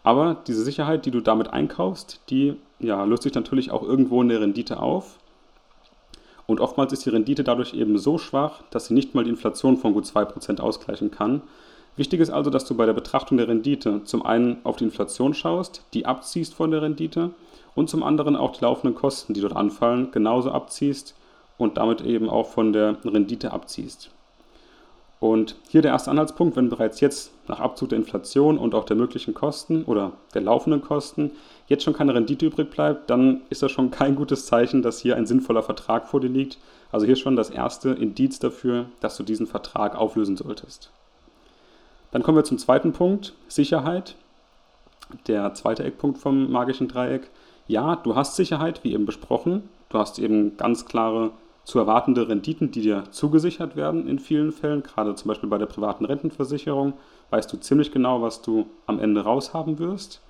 Aber 0.03 0.37
diese 0.47 0.63
Sicherheit, 0.63 1.05
die 1.05 1.11
du 1.11 1.21
damit 1.21 1.47
einkaufst, 1.53 2.19
die 2.29 2.55
ja, 2.79 3.03
löst 3.05 3.23
sich 3.23 3.33
natürlich 3.33 3.71
auch 3.71 3.83
irgendwo 3.83 4.21
in 4.21 4.29
der 4.29 4.41
Rendite 4.41 4.79
auf. 4.79 5.17
Und 6.45 6.59
oftmals 6.59 6.91
ist 6.91 7.05
die 7.05 7.09
Rendite 7.09 7.43
dadurch 7.43 7.73
eben 7.73 7.97
so 7.97 8.17
schwach, 8.17 8.63
dass 8.69 8.87
sie 8.87 8.93
nicht 8.93 9.15
mal 9.15 9.23
die 9.23 9.29
Inflation 9.29 9.77
von 9.77 9.93
gut 9.93 10.05
2% 10.05 10.59
ausgleichen 10.59 11.09
kann. 11.09 11.41
Wichtig 11.95 12.19
ist 12.19 12.31
also, 12.31 12.49
dass 12.49 12.65
du 12.65 12.75
bei 12.75 12.85
der 12.85 12.93
Betrachtung 12.93 13.37
der 13.37 13.47
Rendite 13.47 14.03
zum 14.03 14.25
einen 14.25 14.57
auf 14.63 14.75
die 14.75 14.83
Inflation 14.83 15.33
schaust, 15.33 15.85
die 15.93 16.05
abziehst 16.05 16.53
von 16.53 16.71
der 16.71 16.81
Rendite 16.81 17.29
und 17.75 17.89
zum 17.89 18.03
anderen 18.03 18.35
auch 18.35 18.51
die 18.51 18.61
laufenden 18.61 18.95
Kosten, 18.95 19.33
die 19.33 19.41
dort 19.41 19.55
anfallen, 19.55 20.11
genauso 20.11 20.51
abziehst 20.51 21.15
und 21.57 21.77
damit 21.77 22.01
eben 22.01 22.29
auch 22.29 22.47
von 22.47 22.73
der 22.73 22.97
Rendite 23.03 23.51
abziehst. 23.51 24.09
Und 25.23 25.55
hier 25.69 25.81
der 25.81 25.91
erste 25.91 26.11
Anhaltspunkt, 26.11 26.57
wenn 26.57 26.67
bereits 26.67 26.99
jetzt 26.99 27.31
nach 27.47 27.61
Abzug 27.61 27.87
der 27.87 27.97
Inflation 27.97 28.57
und 28.57 28.75
auch 28.75 28.83
der 28.83 28.97
möglichen 28.97 29.33
Kosten 29.33 29.85
oder 29.85 30.11
der 30.33 30.41
laufenden 30.41 30.81
Kosten 30.81 31.31
jetzt 31.67 31.83
schon 31.83 31.93
keine 31.93 32.13
Rendite 32.13 32.45
übrig 32.45 32.69
bleibt, 32.69 33.09
dann 33.09 33.39
ist 33.49 33.63
das 33.63 33.71
schon 33.71 33.89
kein 33.89 34.15
gutes 34.15 34.47
Zeichen, 34.47 34.81
dass 34.81 34.99
hier 34.99 35.15
ein 35.15 35.25
sinnvoller 35.25 35.63
Vertrag 35.63 36.09
vor 36.09 36.19
dir 36.19 36.27
liegt. 36.27 36.57
Also 36.91 37.05
hier 37.05 37.15
schon 37.15 37.37
das 37.37 37.49
erste 37.49 37.91
Indiz 37.91 38.39
dafür, 38.39 38.87
dass 38.99 39.15
du 39.15 39.23
diesen 39.23 39.47
Vertrag 39.47 39.95
auflösen 39.95 40.35
solltest. 40.35 40.91
Dann 42.11 42.21
kommen 42.21 42.37
wir 42.37 42.43
zum 42.43 42.57
zweiten 42.57 42.91
Punkt, 42.91 43.33
Sicherheit. 43.47 44.15
Der 45.27 45.53
zweite 45.53 45.85
Eckpunkt 45.85 46.17
vom 46.17 46.51
magischen 46.51 46.89
Dreieck. 46.89 47.29
Ja, 47.67 47.95
du 47.95 48.15
hast 48.15 48.35
Sicherheit, 48.35 48.83
wie 48.83 48.93
eben 48.93 49.05
besprochen. 49.05 49.63
Du 49.89 49.97
hast 49.97 50.19
eben 50.19 50.57
ganz 50.57 50.85
klare 50.85 51.31
zu 51.63 51.79
erwartende 51.79 52.27
Renditen, 52.27 52.71
die 52.71 52.81
dir 52.81 53.05
zugesichert 53.11 53.75
werden 53.75 54.07
in 54.07 54.19
vielen 54.19 54.51
Fällen, 54.51 54.83
gerade 54.83 55.15
zum 55.15 55.29
Beispiel 55.29 55.49
bei 55.49 55.57
der 55.57 55.65
privaten 55.65 56.03
Rentenversicherung, 56.03 56.93
weißt 57.29 57.51
du 57.53 57.57
ziemlich 57.57 57.91
genau, 57.91 58.21
was 58.21 58.41
du 58.41 58.65
am 58.85 58.99
Ende 58.99 59.21
raushaben 59.21 59.79
wirst. 59.79 60.21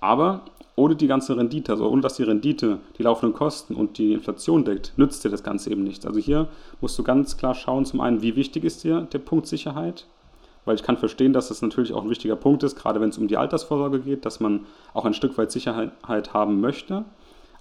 Aber 0.00 0.40
ohne 0.74 0.96
die 0.96 1.06
ganze 1.06 1.36
Rendite, 1.36 1.72
also 1.72 1.88
ohne 1.88 2.00
dass 2.00 2.14
die 2.14 2.22
Rendite 2.22 2.78
die 2.96 3.02
laufenden 3.02 3.36
Kosten 3.36 3.74
und 3.74 3.98
die 3.98 4.14
Inflation 4.14 4.64
deckt, 4.64 4.94
nützt 4.96 5.22
dir 5.24 5.28
das 5.28 5.42
Ganze 5.42 5.70
eben 5.70 5.84
nichts. 5.84 6.06
Also 6.06 6.18
hier 6.18 6.48
musst 6.80 6.98
du 6.98 7.02
ganz 7.02 7.36
klar 7.36 7.54
schauen, 7.54 7.84
zum 7.84 8.00
einen, 8.00 8.22
wie 8.22 8.34
wichtig 8.34 8.64
ist 8.64 8.82
dir 8.82 9.02
der 9.02 9.18
Punkt 9.18 9.46
Sicherheit, 9.46 10.06
weil 10.64 10.76
ich 10.76 10.82
kann 10.82 10.96
verstehen, 10.96 11.32
dass 11.32 11.48
das 11.48 11.62
natürlich 11.62 11.92
auch 11.92 12.02
ein 12.02 12.10
wichtiger 12.10 12.36
Punkt 12.36 12.62
ist, 12.62 12.76
gerade 12.76 13.00
wenn 13.00 13.08
es 13.08 13.18
um 13.18 13.28
die 13.28 13.36
Altersvorsorge 13.36 14.00
geht, 14.00 14.24
dass 14.24 14.40
man 14.40 14.66
auch 14.94 15.04
ein 15.04 15.14
Stück 15.14 15.36
weit 15.38 15.50
Sicherheit 15.50 16.34
haben 16.34 16.60
möchte. 16.60 17.04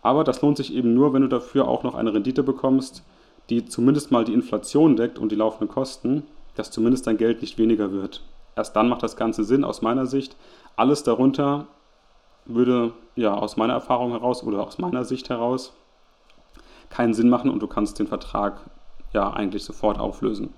Aber 0.02 0.24
das 0.24 0.42
lohnt 0.42 0.58
sich 0.58 0.74
eben 0.74 0.94
nur, 0.94 1.14
wenn 1.14 1.22
du 1.22 1.28
dafür 1.28 1.68
auch 1.68 1.84
noch 1.84 1.96
eine 1.96 2.14
Rendite 2.14 2.44
bekommst, 2.44 3.04
die 3.50 3.66
zumindest 3.66 4.12
mal 4.12 4.24
die 4.24 4.34
Inflation 4.34 4.96
deckt 4.96 5.20
und 5.20 5.32
die 5.32 5.36
laufenden 5.36 5.68
Kosten, 5.68 6.24
dass 6.56 6.72
zumindest 6.72 7.08
dein 7.08 7.18
Geld 7.18 7.42
nicht 7.42 7.58
weniger 7.58 7.92
wird. 7.92 8.24
Erst 8.56 8.76
dann 8.76 8.90
macht 8.90 9.04
das 9.04 9.16
Ganze 9.16 9.44
Sinn 9.44 9.64
aus 9.64 9.82
meiner 9.82 10.06
Sicht. 10.06 10.36
Alles 10.76 11.04
darunter 11.04 11.68
würde 12.46 12.94
ja 13.16 13.34
aus 13.34 13.58
meiner 13.58 13.74
Erfahrung 13.74 14.12
heraus 14.12 14.44
oder 14.44 14.66
aus 14.66 14.78
meiner 14.78 15.06
Sicht 15.06 15.30
heraus 15.30 15.74
keinen 16.90 17.14
Sinn 17.14 17.30
machen 17.30 17.50
und 17.50 17.62
du 17.62 17.68
kannst 17.68 18.00
den 18.00 18.08
Vertrag 18.08 18.70
ja 19.14 19.32
eigentlich 19.32 19.64
sofort 19.64 20.00
auflösen. 20.00 20.54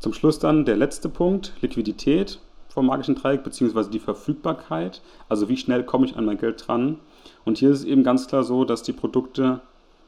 Zum 0.00 0.12
Schluss 0.12 0.38
dann 0.38 0.64
der 0.64 0.76
letzte 0.76 1.08
Punkt, 1.08 1.54
Liquidität 1.60 2.38
vom 2.68 2.86
magischen 2.86 3.16
Dreieck 3.16 3.42
bzw. 3.42 3.90
die 3.90 3.98
Verfügbarkeit. 3.98 5.02
Also 5.28 5.48
wie 5.48 5.56
schnell 5.56 5.82
komme 5.82 6.06
ich 6.06 6.16
an 6.16 6.24
mein 6.24 6.38
Geld 6.38 6.66
dran? 6.66 6.98
Und 7.44 7.58
hier 7.58 7.70
ist 7.70 7.80
es 7.80 7.84
eben 7.84 8.04
ganz 8.04 8.28
klar 8.28 8.44
so, 8.44 8.64
dass 8.64 8.84
die 8.84 8.92
Produkte 8.92 9.60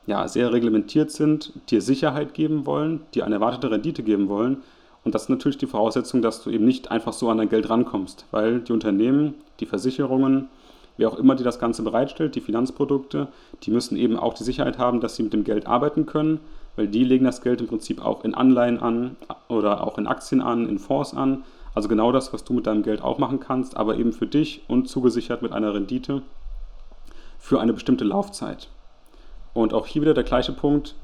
ja, 0.06 0.28
sehr 0.28 0.52
reglementiert 0.52 1.10
sind, 1.10 1.52
dir 1.70 1.82
Sicherheit 1.82 2.34
geben 2.34 2.66
wollen, 2.66 3.00
dir 3.14 3.24
eine 3.24 3.36
erwartete 3.36 3.70
Rendite 3.70 4.02
geben 4.02 4.28
wollen. 4.28 4.62
Und 5.04 5.14
das 5.14 5.22
ist 5.22 5.28
natürlich 5.28 5.58
die 5.58 5.66
Voraussetzung, 5.66 6.22
dass 6.22 6.42
du 6.42 6.50
eben 6.50 6.64
nicht 6.64 6.90
einfach 6.90 7.12
so 7.12 7.28
an 7.28 7.38
dein 7.38 7.48
Geld 7.48 7.70
rankommst, 7.70 8.26
weil 8.30 8.60
die 8.60 8.72
Unternehmen, 8.72 9.34
die 9.58 9.66
Versicherungen, 9.66 10.48
wer 10.98 11.08
auch 11.08 11.18
immer 11.18 11.34
die 11.34 11.44
das 11.44 11.58
Ganze 11.58 11.82
bereitstellt, 11.82 12.34
die 12.34 12.40
Finanzprodukte, 12.40 13.28
die 13.62 13.70
müssen 13.70 13.96
eben 13.96 14.16
auch 14.16 14.34
die 14.34 14.44
Sicherheit 14.44 14.78
haben, 14.78 15.00
dass 15.00 15.16
sie 15.16 15.22
mit 15.22 15.32
dem 15.32 15.44
Geld 15.44 15.66
arbeiten 15.66 16.06
können, 16.06 16.40
weil 16.80 16.88
die 16.88 17.04
legen 17.04 17.26
das 17.26 17.42
Geld 17.42 17.60
im 17.60 17.66
Prinzip 17.66 18.02
auch 18.02 18.24
in 18.24 18.34
Anleihen 18.34 18.80
an 18.80 19.16
oder 19.48 19.86
auch 19.86 19.98
in 19.98 20.06
Aktien 20.06 20.40
an, 20.40 20.66
in 20.66 20.78
Fonds 20.78 21.12
an. 21.12 21.44
Also 21.74 21.90
genau 21.90 22.10
das, 22.10 22.32
was 22.32 22.42
du 22.42 22.54
mit 22.54 22.66
deinem 22.66 22.82
Geld 22.82 23.02
auch 23.02 23.18
machen 23.18 23.38
kannst, 23.38 23.76
aber 23.76 23.98
eben 23.98 24.14
für 24.14 24.26
dich 24.26 24.62
und 24.66 24.88
zugesichert 24.88 25.42
mit 25.42 25.52
einer 25.52 25.74
Rendite 25.74 26.22
für 27.38 27.60
eine 27.60 27.74
bestimmte 27.74 28.06
Laufzeit. 28.06 28.68
Und 29.52 29.74
auch 29.74 29.86
hier 29.86 30.00
wieder 30.00 30.14
der 30.14 30.24
gleiche 30.24 30.52
Punkt, 30.52 30.94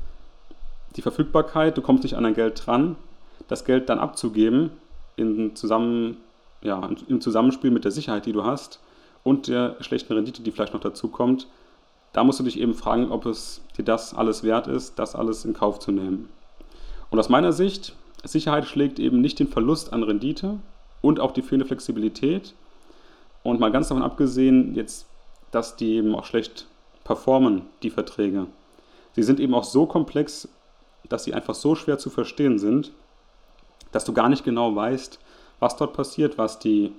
die 0.97 1.03
Verfügbarkeit, 1.03 1.77
du 1.77 1.83
kommst 1.83 2.05
nicht 2.05 2.17
an 2.17 2.25
dein 2.25 2.33
Geld 2.33 2.65
dran, 2.65 2.97
das 3.47 3.67
Geld 3.67 3.91
dann 3.91 3.99
abzugeben 3.99 4.71
in 5.17 5.57
zusammen, 5.57 6.17
ja, 6.63 6.89
im 7.07 7.21
Zusammenspiel 7.21 7.71
mit 7.71 7.85
der 7.85 7.93
Sicherheit, 7.93 8.25
die 8.25 8.33
du 8.33 8.45
hast 8.45 8.81
und 9.25 9.49
der 9.49 9.77
schlechten 9.81 10.15
Rendite, 10.15 10.41
die 10.41 10.53
vielleicht 10.53 10.73
noch 10.73 10.81
dazu 10.81 11.09
kommt, 11.09 11.49
da 12.13 12.25
musst 12.25 12.41
du 12.41 12.45
dich 12.45 12.59
eben 12.59 12.75
fragen, 12.75 13.11
ob 13.11 13.27
es 13.27 13.63
dir 13.77 13.85
das 13.85 14.15
alles 14.15 14.43
wert 14.43 14.67
ist, 14.67 14.99
das 14.99 15.15
alles 15.15 15.45
in 15.45 15.55
Kauf 15.55 15.79
zu 15.79 15.93
nehmen. 15.93 16.29
Und 17.11 17.19
aus 17.19 17.29
meiner 17.29 17.53
Sicht, 17.53 17.95
Sicherheit 18.25 18.67
schlägt 18.67 18.99
eben 18.99 19.21
nicht 19.21 19.39
den 19.39 19.49
Verlust 19.49 19.93
an 19.93 20.03
Rendite 20.03 20.59
und 21.03 21.21
auch 21.21 21.33
die 21.33 21.43
fehlende 21.43 21.67
Flexibilität. 21.67 22.55
Und 23.43 23.61
mal 23.61 23.71
ganz 23.71 23.89
davon 23.89 24.03
abgesehen, 24.03 24.75
jetzt 24.75 25.07
dass 25.51 25.77
die 25.77 25.95
eben 25.95 26.15
auch 26.15 26.25
schlecht 26.25 26.67
performen, 27.05 27.63
die 27.83 27.91
Verträge. 27.91 28.47
Sie 29.13 29.23
sind 29.23 29.41
eben 29.41 29.55
auch 29.55 29.65
so 29.65 29.87
komplex, 29.87 30.49
dass 31.09 31.25
sie 31.25 31.35
einfach 31.35 31.55
so 31.55 31.75
schwer 31.75 31.99
zu 31.99 32.11
verstehen 32.11 32.59
sind, 32.59 32.93
dass 33.93 34.05
du 34.05 34.13
gar 34.13 34.29
nicht 34.29 34.45
genau 34.45 34.75
weißt, 34.75 35.19
was 35.61 35.77
dort 35.77 35.95
passiert, 35.95 36.37
was 36.37 36.59
die 36.59 36.93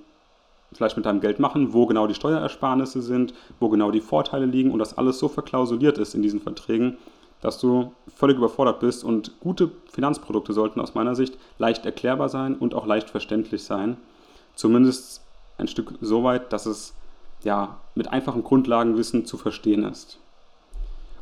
vielleicht 0.72 0.96
mit 0.96 1.06
deinem 1.06 1.20
Geld 1.20 1.38
machen, 1.38 1.72
wo 1.72 1.86
genau 1.86 2.06
die 2.06 2.14
Steuerersparnisse 2.14 3.02
sind, 3.02 3.34
wo 3.58 3.68
genau 3.68 3.90
die 3.90 4.00
Vorteile 4.00 4.46
liegen 4.46 4.70
und 4.70 4.78
das 4.78 4.98
alles 4.98 5.18
so 5.18 5.28
verklausuliert 5.28 5.98
ist 5.98 6.14
in 6.14 6.22
diesen 6.22 6.40
Verträgen, 6.40 6.98
dass 7.40 7.58
du 7.58 7.92
völlig 8.14 8.36
überfordert 8.36 8.80
bist 8.80 9.04
und 9.04 9.38
gute 9.40 9.70
Finanzprodukte 9.90 10.52
sollten 10.52 10.80
aus 10.80 10.94
meiner 10.94 11.14
Sicht 11.14 11.38
leicht 11.58 11.86
erklärbar 11.86 12.28
sein 12.28 12.56
und 12.56 12.74
auch 12.74 12.86
leicht 12.86 13.10
verständlich 13.10 13.64
sein. 13.64 13.96
Zumindest 14.54 15.22
ein 15.56 15.68
Stück 15.68 15.94
so 16.00 16.24
weit, 16.24 16.52
dass 16.52 16.66
es 16.66 16.94
ja 17.44 17.78
mit 17.94 18.08
einfachem 18.08 18.42
Grundlagenwissen 18.42 19.24
zu 19.24 19.36
verstehen 19.36 19.84
ist. 19.84 20.18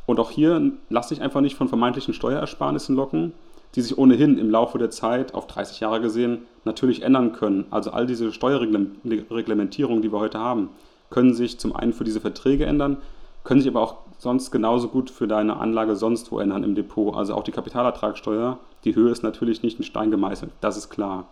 Und 0.05 0.19
auch 0.19 0.31
hier 0.31 0.71
lass 0.89 1.09
dich 1.09 1.21
einfach 1.21 1.41
nicht 1.41 1.55
von 1.55 1.67
vermeintlichen 1.67 2.13
Steuerersparnissen 2.13 2.95
locken, 2.95 3.33
die 3.75 3.81
sich 3.81 3.97
ohnehin 3.97 4.37
im 4.37 4.49
Laufe 4.49 4.77
der 4.77 4.89
Zeit, 4.89 5.33
auf 5.33 5.47
30 5.47 5.79
Jahre 5.79 6.01
gesehen, 6.01 6.39
natürlich 6.65 7.01
ändern 7.01 7.33
können. 7.33 7.65
Also 7.69 7.91
all 7.91 8.07
diese 8.07 8.31
Steuerreglementierungen, 8.33 10.01
die 10.01 10.11
wir 10.11 10.19
heute 10.19 10.39
haben, 10.39 10.69
können 11.09 11.33
sich 11.33 11.59
zum 11.59 11.75
einen 11.75 11.93
für 11.93 12.03
diese 12.03 12.21
Verträge 12.21 12.65
ändern, 12.65 12.97
können 13.43 13.61
sich 13.61 13.69
aber 13.69 13.81
auch 13.81 13.97
sonst 14.17 14.51
genauso 14.51 14.89
gut 14.89 15.09
für 15.09 15.27
deine 15.27 15.57
Anlage 15.57 15.95
sonst 15.95 16.31
wo 16.31 16.39
ändern 16.39 16.63
im 16.63 16.75
Depot. 16.75 17.15
Also 17.15 17.33
auch 17.35 17.43
die 17.43 17.51
Kapitalertragssteuer, 17.51 18.57
die 18.83 18.95
Höhe 18.95 19.11
ist 19.11 19.23
natürlich 19.23 19.63
nicht 19.63 19.77
in 19.79 19.85
Stein 19.85 20.11
gemeißelt, 20.11 20.51
das 20.59 20.77
ist 20.77 20.89
klar. 20.89 21.27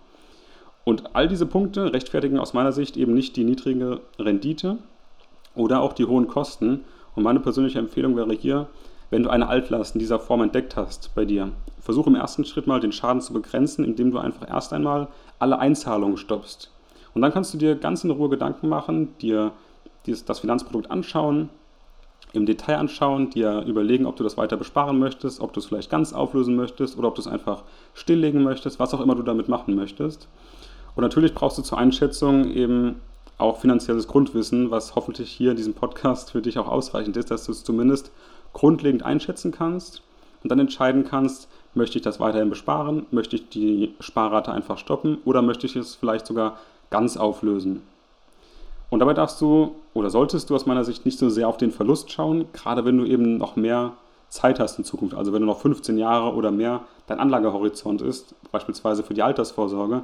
Und 0.84 1.16
all 1.16 1.28
diese 1.28 1.48
Punkte 1.48 1.94
rechtfertigen 1.94 2.38
aus 2.38 2.54
meiner 2.54 2.72
Sicht 2.72 2.96
eben 2.96 3.14
nicht 3.16 3.36
die 3.36 3.44
niedrige 3.44 4.02
Rendite 4.20 4.78
oder 5.56 5.82
auch 5.82 5.94
die 5.94 6.06
hohen 6.06 6.28
Kosten. 6.28 6.86
Und 7.16 7.24
meine 7.24 7.40
persönliche 7.40 7.80
Empfehlung 7.80 8.16
wäre 8.16 8.34
hier, 8.34 8.68
wenn 9.10 9.24
du 9.24 9.30
eine 9.30 9.48
Altlast 9.48 9.96
in 9.96 10.00
dieser 10.00 10.20
Form 10.20 10.42
entdeckt 10.42 10.76
hast 10.76 11.14
bei 11.16 11.26
dir, 11.26 11.52
versuche 11.80 12.10
im 12.10 12.16
ersten 12.16 12.46
Schritt 12.46 12.68
mal 12.68 12.80
den 12.80 12.92
Schaden 12.92 13.22
zu 13.22 13.34
begrenzen, 13.34 13.86
indem 13.86 14.12
du 14.12 14.18
einfach 14.18 14.50
erst 14.50 14.74
einmal 14.74 15.08
alle 15.40 15.60
Einzahlungen 15.60 16.18
stoppst. 16.18 16.72
Und 17.14 17.22
dann 17.22 17.32
kannst 17.32 17.54
du 17.54 17.58
dir 17.58 17.76
ganz 17.76 18.04
in 18.04 18.12
Ruhe 18.12 18.30
Gedanken 18.30 18.68
machen, 18.68 19.18
dir 19.20 19.52
das 20.06 20.40
Finanzprodukt 20.40 20.92
anschauen, 20.92 21.50
im 22.34 22.46
Detail 22.46 22.78
anschauen, 22.78 23.30
dir 23.30 23.62
überlegen, 23.66 24.06
ob 24.06 24.18
du 24.18 24.24
das 24.24 24.38
weiter 24.38 24.58
besparen 24.58 25.00
möchtest, 25.00 25.40
ob 25.40 25.54
du 25.54 25.60
es 25.60 25.66
vielleicht 25.66 25.90
ganz 25.90 26.14
auflösen 26.14 26.56
möchtest 26.56 26.98
oder 26.98 27.08
ob 27.08 27.16
du 27.16 27.22
es 27.22 27.28
einfach 27.28 27.64
stilllegen 27.94 28.44
möchtest, 28.44 28.80
was 28.80 28.94
auch 28.94 29.02
immer 29.02 29.16
du 29.16 29.24
damit 29.24 29.48
machen 29.48 29.76
möchtest. 29.76 30.28
Und 30.96 31.04
natürlich 31.04 31.34
brauchst 31.34 31.58
du 31.58 31.62
zur 31.62 31.78
Einschätzung 31.78 32.52
eben 32.52 33.02
auch 33.38 33.60
finanzielles 33.60 34.08
Grundwissen, 34.08 34.72
was 34.72 34.96
hoffentlich 34.96 35.30
hier 35.30 35.52
in 35.52 35.58
diesem 35.58 35.74
Podcast 35.74 36.32
für 36.32 36.42
dich 36.42 36.58
auch 36.58 36.68
ausreichend 36.68 37.18
ist, 37.18 37.32
dass 37.32 37.46
du 37.46 37.52
es 37.52 37.64
zumindest 37.64 38.12
grundlegend 38.56 39.04
einschätzen 39.04 39.52
kannst 39.52 40.02
und 40.42 40.50
dann 40.50 40.60
entscheiden 40.60 41.04
kannst, 41.04 41.50
möchte 41.76 41.98
ich 41.98 42.04
das 42.04 42.20
weiterhin 42.20 42.50
besparen, 42.50 43.06
möchte 43.12 43.36
ich 43.36 43.50
die 43.50 43.94
Sparrate 44.00 44.52
einfach 44.52 44.78
stoppen 44.78 45.18
oder 45.26 45.42
möchte 45.42 45.68
ich 45.68 45.76
es 45.76 45.94
vielleicht 45.94 46.26
sogar 46.26 46.58
ganz 46.90 47.18
auflösen. 47.18 47.82
Und 48.90 49.00
dabei 49.00 49.14
darfst 49.14 49.42
du 49.42 49.76
oder 49.94 50.10
solltest 50.10 50.50
du 50.50 50.56
aus 50.56 50.66
meiner 50.66 50.86
Sicht 50.86 51.06
nicht 51.06 51.20
so 51.20 51.30
sehr 51.30 51.50
auf 51.50 51.58
den 51.58 51.72
Verlust 51.72 52.12
schauen, 52.12 52.46
gerade 52.54 52.86
wenn 52.86 52.98
du 52.98 53.06
eben 53.06 53.38
noch 53.38 53.58
mehr 53.58 53.92
Zeit 54.30 54.60
hast 54.60 54.78
in 54.78 54.86
Zukunft. 54.86 55.16
Also 55.16 55.34
wenn 55.34 55.42
du 55.42 55.48
noch 55.48 55.60
15 55.60 55.98
Jahre 55.98 56.34
oder 56.34 56.50
mehr 56.50 56.82
dein 57.08 57.20
Anlagehorizont 57.20 58.02
ist, 58.02 58.36
beispielsweise 58.52 59.04
für 59.04 59.14
die 59.14 59.24
Altersvorsorge, 59.24 60.04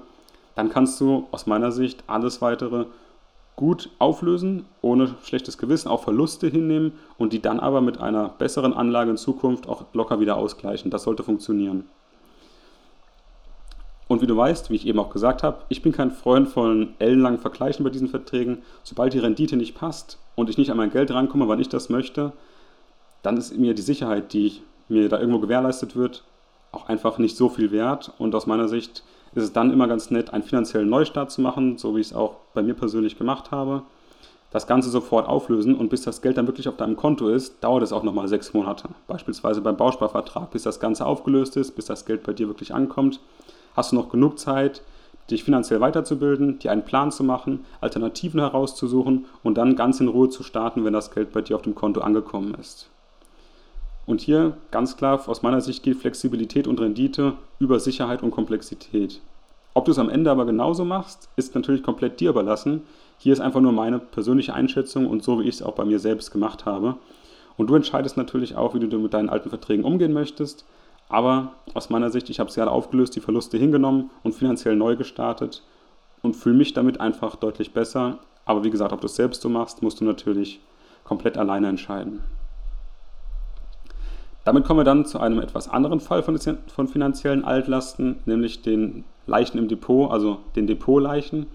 dann 0.55 0.69
kannst 0.69 0.99
du 0.99 1.27
aus 1.31 1.47
meiner 1.47 1.71
Sicht 1.71 2.03
alles 2.07 2.41
weitere 2.41 2.85
gut 3.61 3.91
auflösen, 3.99 4.65
ohne 4.81 5.13
schlechtes 5.21 5.59
Gewissen, 5.59 5.87
auch 5.87 6.01
Verluste 6.01 6.47
hinnehmen 6.47 6.93
und 7.19 7.31
die 7.31 7.43
dann 7.43 7.59
aber 7.59 7.79
mit 7.79 7.99
einer 7.99 8.29
besseren 8.29 8.73
Anlage 8.73 9.11
in 9.11 9.17
Zukunft 9.17 9.69
auch 9.69 9.85
locker 9.93 10.19
wieder 10.19 10.35
ausgleichen. 10.35 10.89
Das 10.89 11.03
sollte 11.03 11.21
funktionieren. 11.21 11.83
Und 14.07 14.23
wie 14.23 14.25
du 14.25 14.35
weißt, 14.35 14.71
wie 14.71 14.75
ich 14.75 14.87
eben 14.87 14.97
auch 14.97 15.11
gesagt 15.11 15.43
habe, 15.43 15.59
ich 15.69 15.83
bin 15.83 15.91
kein 15.91 16.09
Freund 16.09 16.49
von 16.49 16.95
ellenlangen 16.97 17.37
Vergleichen 17.39 17.83
bei 17.83 17.91
diesen 17.91 18.07
Verträgen. 18.07 18.63
Sobald 18.81 19.13
die 19.13 19.19
Rendite 19.19 19.57
nicht 19.57 19.75
passt 19.75 20.17
und 20.33 20.49
ich 20.49 20.57
nicht 20.57 20.71
an 20.71 20.77
mein 20.77 20.89
Geld 20.89 21.11
rankomme, 21.11 21.47
wann 21.47 21.59
ich 21.59 21.69
das 21.69 21.89
möchte, 21.89 22.33
dann 23.21 23.37
ist 23.37 23.55
mir 23.55 23.75
die 23.75 23.83
Sicherheit, 23.83 24.33
die 24.33 24.53
mir 24.89 25.07
da 25.07 25.19
irgendwo 25.19 25.37
gewährleistet 25.37 25.95
wird, 25.95 26.23
auch 26.71 26.89
einfach 26.89 27.19
nicht 27.19 27.37
so 27.37 27.47
viel 27.47 27.69
wert. 27.71 28.11
Und 28.17 28.33
aus 28.33 28.47
meiner 28.47 28.67
Sicht 28.67 29.03
ist 29.33 29.43
es 29.43 29.53
dann 29.53 29.71
immer 29.71 29.87
ganz 29.87 30.11
nett, 30.11 30.33
einen 30.33 30.43
finanziellen 30.43 30.89
Neustart 30.89 31.31
zu 31.31 31.41
machen, 31.41 31.77
so 31.77 31.95
wie 31.95 32.01
ich 32.01 32.07
es 32.07 32.13
auch 32.13 32.35
bei 32.53 32.61
mir 32.61 32.73
persönlich 32.73 33.17
gemacht 33.17 33.51
habe. 33.51 33.83
Das 34.51 34.67
Ganze 34.67 34.89
sofort 34.89 35.29
auflösen 35.29 35.75
und 35.75 35.89
bis 35.89 36.01
das 36.01 36.21
Geld 36.21 36.37
dann 36.37 36.47
wirklich 36.47 36.67
auf 36.67 36.75
deinem 36.75 36.97
Konto 36.97 37.29
ist, 37.29 37.63
dauert 37.63 37.83
es 37.83 37.93
auch 37.93 38.03
nochmal 38.03 38.27
sechs 38.27 38.53
Monate. 38.53 38.89
Beispielsweise 39.07 39.61
beim 39.61 39.77
Bausparvertrag, 39.77 40.51
bis 40.51 40.63
das 40.63 40.81
Ganze 40.81 41.05
aufgelöst 41.05 41.55
ist, 41.55 41.71
bis 41.71 41.85
das 41.85 42.05
Geld 42.05 42.23
bei 42.23 42.33
dir 42.33 42.47
wirklich 42.47 42.73
ankommt 42.73 43.21
hast 43.75 43.91
du 43.91 43.95
noch 43.95 44.09
genug 44.09 44.39
Zeit, 44.39 44.81
dich 45.29 45.43
finanziell 45.43 45.79
weiterzubilden, 45.79 46.59
dir 46.59 46.71
einen 46.71 46.85
Plan 46.85 47.11
zu 47.11 47.23
machen, 47.23 47.65
Alternativen 47.79 48.39
herauszusuchen 48.39 49.25
und 49.43 49.57
dann 49.57 49.75
ganz 49.75 49.99
in 49.99 50.07
Ruhe 50.07 50.29
zu 50.29 50.43
starten, 50.43 50.83
wenn 50.83 50.93
das 50.93 51.11
Geld 51.11 51.31
bei 51.31 51.41
dir 51.41 51.55
auf 51.55 51.61
dem 51.61 51.75
Konto 51.75 52.01
angekommen 52.01 52.55
ist. 52.59 52.89
Und 54.11 54.19
hier 54.19 54.57
ganz 54.71 54.97
klar, 54.97 55.21
aus 55.25 55.41
meiner 55.41 55.61
Sicht 55.61 55.83
geht 55.83 55.95
Flexibilität 55.95 56.67
und 56.67 56.81
Rendite 56.81 57.35
über 57.59 57.79
Sicherheit 57.79 58.21
und 58.23 58.31
Komplexität. 58.31 59.21
Ob 59.73 59.85
du 59.85 59.91
es 59.91 59.99
am 59.99 60.09
Ende 60.09 60.29
aber 60.29 60.45
genauso 60.45 60.83
machst, 60.83 61.29
ist 61.37 61.55
natürlich 61.55 61.81
komplett 61.81 62.19
dir 62.19 62.31
überlassen. 62.31 62.81
Hier 63.19 63.31
ist 63.31 63.39
einfach 63.39 63.61
nur 63.61 63.71
meine 63.71 63.99
persönliche 63.99 64.53
Einschätzung 64.53 65.07
und 65.07 65.23
so, 65.23 65.39
wie 65.39 65.47
ich 65.47 65.55
es 65.55 65.63
auch 65.63 65.75
bei 65.75 65.85
mir 65.85 65.97
selbst 65.97 66.31
gemacht 66.31 66.65
habe. 66.65 66.97
Und 67.55 67.67
du 67.67 67.75
entscheidest 67.75 68.17
natürlich 68.17 68.57
auch, 68.57 68.75
wie 68.75 68.85
du 68.85 68.99
mit 68.99 69.13
deinen 69.13 69.29
alten 69.29 69.47
Verträgen 69.47 69.85
umgehen 69.85 70.11
möchtest. 70.11 70.65
Aber 71.07 71.53
aus 71.73 71.89
meiner 71.89 72.09
Sicht, 72.09 72.29
ich 72.29 72.41
habe 72.41 72.49
es 72.49 72.55
gerade 72.55 72.69
aufgelöst, 72.69 73.15
die 73.15 73.21
Verluste 73.21 73.57
hingenommen 73.57 74.09
und 74.23 74.35
finanziell 74.35 74.75
neu 74.75 74.97
gestartet 74.97 75.63
und 76.21 76.35
fühle 76.35 76.57
mich 76.57 76.73
damit 76.73 76.99
einfach 76.99 77.37
deutlich 77.37 77.71
besser. 77.71 78.17
Aber 78.43 78.65
wie 78.65 78.71
gesagt, 78.71 78.91
ob 78.91 78.99
du 78.99 79.07
es 79.07 79.15
selbst 79.15 79.41
so 79.41 79.47
machst, 79.47 79.81
musst 79.81 80.01
du 80.01 80.03
natürlich 80.03 80.59
komplett 81.05 81.37
alleine 81.37 81.69
entscheiden. 81.69 82.19
Damit 84.43 84.65
kommen 84.65 84.79
wir 84.79 84.83
dann 84.83 85.05
zu 85.05 85.19
einem 85.19 85.39
etwas 85.39 85.69
anderen 85.69 85.99
Fall 85.99 86.23
von, 86.23 86.87
finanziellen 86.87 87.45
Altlasten, 87.45 88.17
nämlich 88.25 88.63
den 88.63 89.03
Leichen 89.27 89.59
im 89.59 89.67
Depot, 89.67 90.11
also 90.11 90.39
den 90.55 90.65
Depotleichen. 90.65 91.45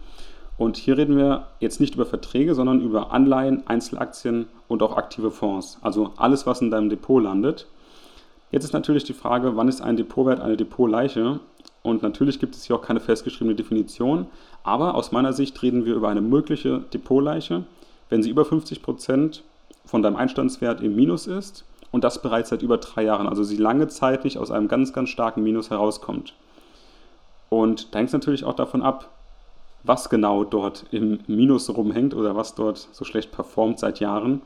Und 0.57 0.76
hier 0.76 0.97
reden 0.97 1.16
wir 1.16 1.49
jetzt 1.59 1.81
nicht 1.81 1.97
über 1.97 2.07
Verträge, 2.07 2.55
sondern 2.55 2.81
über 2.81 3.12
Anleihen, 3.12 3.66
Einzelaktien 3.66 4.47
und 4.69 4.83
auch 4.83 4.97
aktive 4.97 5.31
Fonds. 5.33 5.78
Also 5.83 6.12
alles, 6.16 6.47
was 6.47 6.62
in 6.62 6.71
deinem 6.71 6.88
Depot 6.88 7.23
landet. 7.23 7.66
Jetzt 8.52 8.64
ist 8.64 8.73
natürlich 8.73 9.05
die 9.05 9.12
Frage, 9.12 9.57
wann 9.57 9.69
ist 9.69 9.83
ein 9.83 9.97
Depotwert 9.97 10.40
eine 10.40 10.57
Depotleiche? 10.57 11.40
Und 11.83 12.02
natürlich 12.02 12.38
gibt 12.38 12.55
es 12.55 12.64
hier 12.64 12.76
auch 12.76 12.83
keine 12.83 13.00
festgeschriebene 13.00 13.57
Definition, 13.57 14.26
aber 14.62 14.95
aus 14.95 15.12
meiner 15.12 15.33
Sicht 15.33 15.61
reden 15.62 15.85
wir 15.85 15.95
über 15.95 16.09
eine 16.09 16.21
mögliche 16.21 16.81
Depotleiche, 16.93 17.64
wenn 18.09 18.23
sie 18.23 18.31
über 18.31 18.45
50 18.45 18.83
Prozent 18.83 19.43
von 19.85 20.02
deinem 20.02 20.16
Einstandswert 20.16 20.81
im 20.81 20.97
Minus 20.97 21.26
ist 21.26 21.64
und 21.90 22.05
das 22.05 22.23
bereits 22.23 22.50
seit 22.50 22.62
über 22.62 22.78
drei 22.78 23.05
Jahren, 23.05 23.28
also 23.28 23.43
sie 23.45 23.57
lange 23.57 23.88
Zeit 23.88 24.25
nicht 24.25 24.38
aus 24.38 24.50
einem 24.50 24.69
ganz, 24.69 24.93
ganz 24.93 25.09
starken 25.09 25.43
Minus 25.43 25.71
herauskommt. 25.71 26.35
Und 27.49 27.95
da 27.95 27.99
hängt 27.99 28.09
es 28.09 28.12
natürlich 28.12 28.45
auch 28.45 28.55
davon 28.55 28.83
ab, 28.83 29.09
was 29.85 30.11
genau 30.11 30.45
dort 30.45 30.85
im 30.90 31.21
Minus 31.26 31.71
rumhängt 31.71 32.14
oder 32.14 32.35
was 32.35 32.55
dort 32.55 32.88
so 32.93 33.05
schlecht 33.05 33.31
performt 33.31 33.78
seit 33.78 34.00
Jahren. 34.00 34.43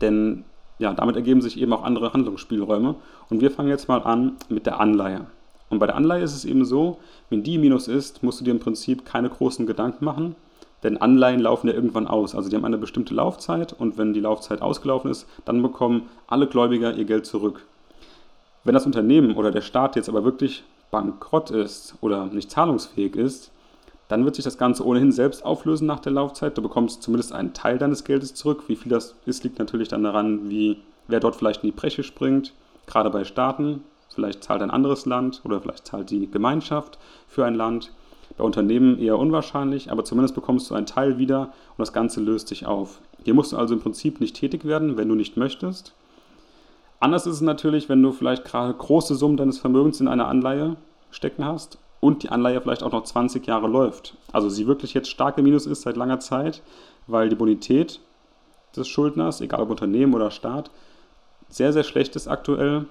Denn 0.00 0.44
ja, 0.78 0.94
damit 0.94 1.16
ergeben 1.16 1.42
sich 1.42 1.60
eben 1.60 1.72
auch 1.72 1.82
andere 1.82 2.12
Handlungsspielräume. 2.12 2.94
Und 3.28 3.40
wir 3.40 3.50
fangen 3.50 3.68
jetzt 3.68 3.88
mal 3.88 4.02
an 4.02 4.36
mit 4.48 4.66
der 4.66 4.80
Anleihe. 4.80 5.26
Und 5.68 5.78
bei 5.78 5.86
der 5.86 5.96
Anleihe 5.96 6.22
ist 6.22 6.34
es 6.34 6.44
eben 6.44 6.64
so, 6.64 6.98
wenn 7.28 7.42
die 7.42 7.58
Minus 7.58 7.86
ist, 7.86 8.22
musst 8.22 8.40
du 8.40 8.44
dir 8.44 8.50
im 8.50 8.60
Prinzip 8.60 9.04
keine 9.04 9.28
großen 9.28 9.66
Gedanken 9.66 10.04
machen, 10.04 10.36
denn 10.82 10.96
Anleihen 10.96 11.40
laufen 11.40 11.68
ja 11.68 11.74
irgendwann 11.74 12.06
aus. 12.06 12.34
Also 12.34 12.48
die 12.48 12.56
haben 12.56 12.64
eine 12.64 12.78
bestimmte 12.78 13.14
Laufzeit 13.14 13.72
und 13.72 13.98
wenn 13.98 14.12
die 14.12 14.20
Laufzeit 14.20 14.62
ausgelaufen 14.62 15.10
ist, 15.10 15.26
dann 15.44 15.62
bekommen 15.62 16.08
alle 16.26 16.46
Gläubiger 16.46 16.94
ihr 16.94 17.04
Geld 17.04 17.26
zurück. 17.26 17.66
Wenn 18.64 18.74
das 18.74 18.86
Unternehmen 18.86 19.36
oder 19.36 19.50
der 19.50 19.62
Staat 19.62 19.96
jetzt 19.96 20.08
aber 20.08 20.24
wirklich 20.24 20.64
bankrott 20.90 21.50
ist 21.50 21.94
oder 22.00 22.26
nicht 22.26 22.50
zahlungsfähig 22.50 23.16
ist, 23.16 23.50
dann 24.08 24.24
wird 24.24 24.34
sich 24.34 24.44
das 24.44 24.58
Ganze 24.58 24.84
ohnehin 24.84 25.12
selbst 25.12 25.44
auflösen 25.44 25.86
nach 25.86 26.00
der 26.00 26.12
Laufzeit. 26.12 26.58
Du 26.58 26.62
bekommst 26.62 27.02
zumindest 27.02 27.32
einen 27.32 27.54
Teil 27.54 27.78
deines 27.78 28.02
Geldes 28.02 28.34
zurück. 28.34 28.64
Wie 28.66 28.74
viel 28.74 28.90
das 28.90 29.14
ist, 29.24 29.44
liegt 29.44 29.60
natürlich 29.60 29.86
dann 29.86 30.02
daran, 30.02 30.50
wie, 30.50 30.78
wer 31.06 31.20
dort 31.20 31.36
vielleicht 31.36 31.62
in 31.62 31.68
die 31.68 31.76
Breche 31.76 32.02
springt. 32.02 32.52
Gerade 32.86 33.10
bei 33.10 33.24
Staaten. 33.24 33.84
Vielleicht 34.12 34.42
zahlt 34.42 34.62
ein 34.62 34.72
anderes 34.72 35.06
Land 35.06 35.42
oder 35.44 35.60
vielleicht 35.60 35.86
zahlt 35.86 36.10
die 36.10 36.28
Gemeinschaft 36.28 36.98
für 37.28 37.44
ein 37.44 37.54
Land. 37.54 37.92
Bei 38.36 38.44
Unternehmen 38.44 38.98
eher 38.98 39.18
unwahrscheinlich, 39.18 39.90
aber 39.90 40.04
zumindest 40.04 40.34
bekommst 40.34 40.70
du 40.70 40.74
einen 40.74 40.86
Teil 40.86 41.18
wieder 41.18 41.52
und 41.76 41.78
das 41.78 41.92
Ganze 41.92 42.20
löst 42.20 42.48
sich 42.48 42.66
auf. 42.66 43.00
Hier 43.24 43.34
musst 43.34 43.52
du 43.52 43.56
also 43.56 43.74
im 43.74 43.80
Prinzip 43.80 44.20
nicht 44.20 44.36
tätig 44.36 44.64
werden, 44.64 44.96
wenn 44.96 45.08
du 45.08 45.14
nicht 45.14 45.36
möchtest. 45.36 45.94
Anders 47.00 47.26
ist 47.26 47.36
es 47.36 47.40
natürlich, 47.40 47.88
wenn 47.88 48.02
du 48.02 48.12
vielleicht 48.12 48.44
gerade 48.44 48.74
große 48.74 49.14
Summen 49.14 49.36
deines 49.36 49.58
Vermögens 49.58 50.00
in 50.00 50.08
einer 50.08 50.28
Anleihe 50.28 50.76
stecken 51.10 51.44
hast 51.44 51.78
und 52.00 52.22
die 52.22 52.28
Anleihe 52.28 52.60
vielleicht 52.60 52.82
auch 52.82 52.92
noch 52.92 53.04
20 53.04 53.46
Jahre 53.46 53.68
läuft. 53.68 54.16
Also 54.32 54.48
sie 54.48 54.66
wirklich 54.66 54.94
jetzt 54.94 55.10
stark 55.10 55.38
im 55.38 55.44
Minus 55.44 55.66
ist 55.66 55.82
seit 55.82 55.96
langer 55.96 56.20
Zeit, 56.20 56.62
weil 57.06 57.28
die 57.28 57.36
Bonität 57.36 58.00
des 58.76 58.88
Schuldners, 58.88 59.40
egal 59.40 59.62
ob 59.62 59.70
Unternehmen 59.70 60.14
oder 60.14 60.30
Staat, 60.30 60.70
sehr, 61.48 61.72
sehr 61.72 61.84
schlecht 61.84 62.16
ist 62.16 62.28
aktuell 62.28 62.86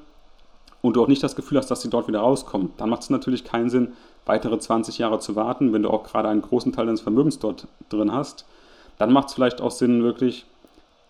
und 0.81 0.95
du 0.95 1.03
auch 1.03 1.07
nicht 1.07 1.23
das 1.23 1.35
Gefühl 1.35 1.57
hast, 1.57 1.71
dass 1.71 1.81
sie 1.81 1.89
dort 1.89 2.07
wieder 2.07 2.19
rauskommt, 2.19 2.79
dann 2.79 2.89
macht 2.89 3.03
es 3.03 3.09
natürlich 3.09 3.43
keinen 3.43 3.69
Sinn, 3.69 3.93
weitere 4.25 4.59
20 4.59 4.97
Jahre 4.97 5.19
zu 5.19 5.35
warten, 5.35 5.73
wenn 5.73 5.83
du 5.83 5.89
auch 5.89 6.03
gerade 6.03 6.29
einen 6.29 6.41
großen 6.41 6.71
Teil 6.71 6.85
deines 6.85 7.01
Vermögens 7.01 7.39
dort 7.39 7.67
drin 7.89 8.13
hast. 8.13 8.45
Dann 8.97 9.11
macht 9.11 9.29
es 9.29 9.33
vielleicht 9.33 9.61
auch 9.61 9.71
Sinn, 9.71 10.03
wirklich 10.03 10.45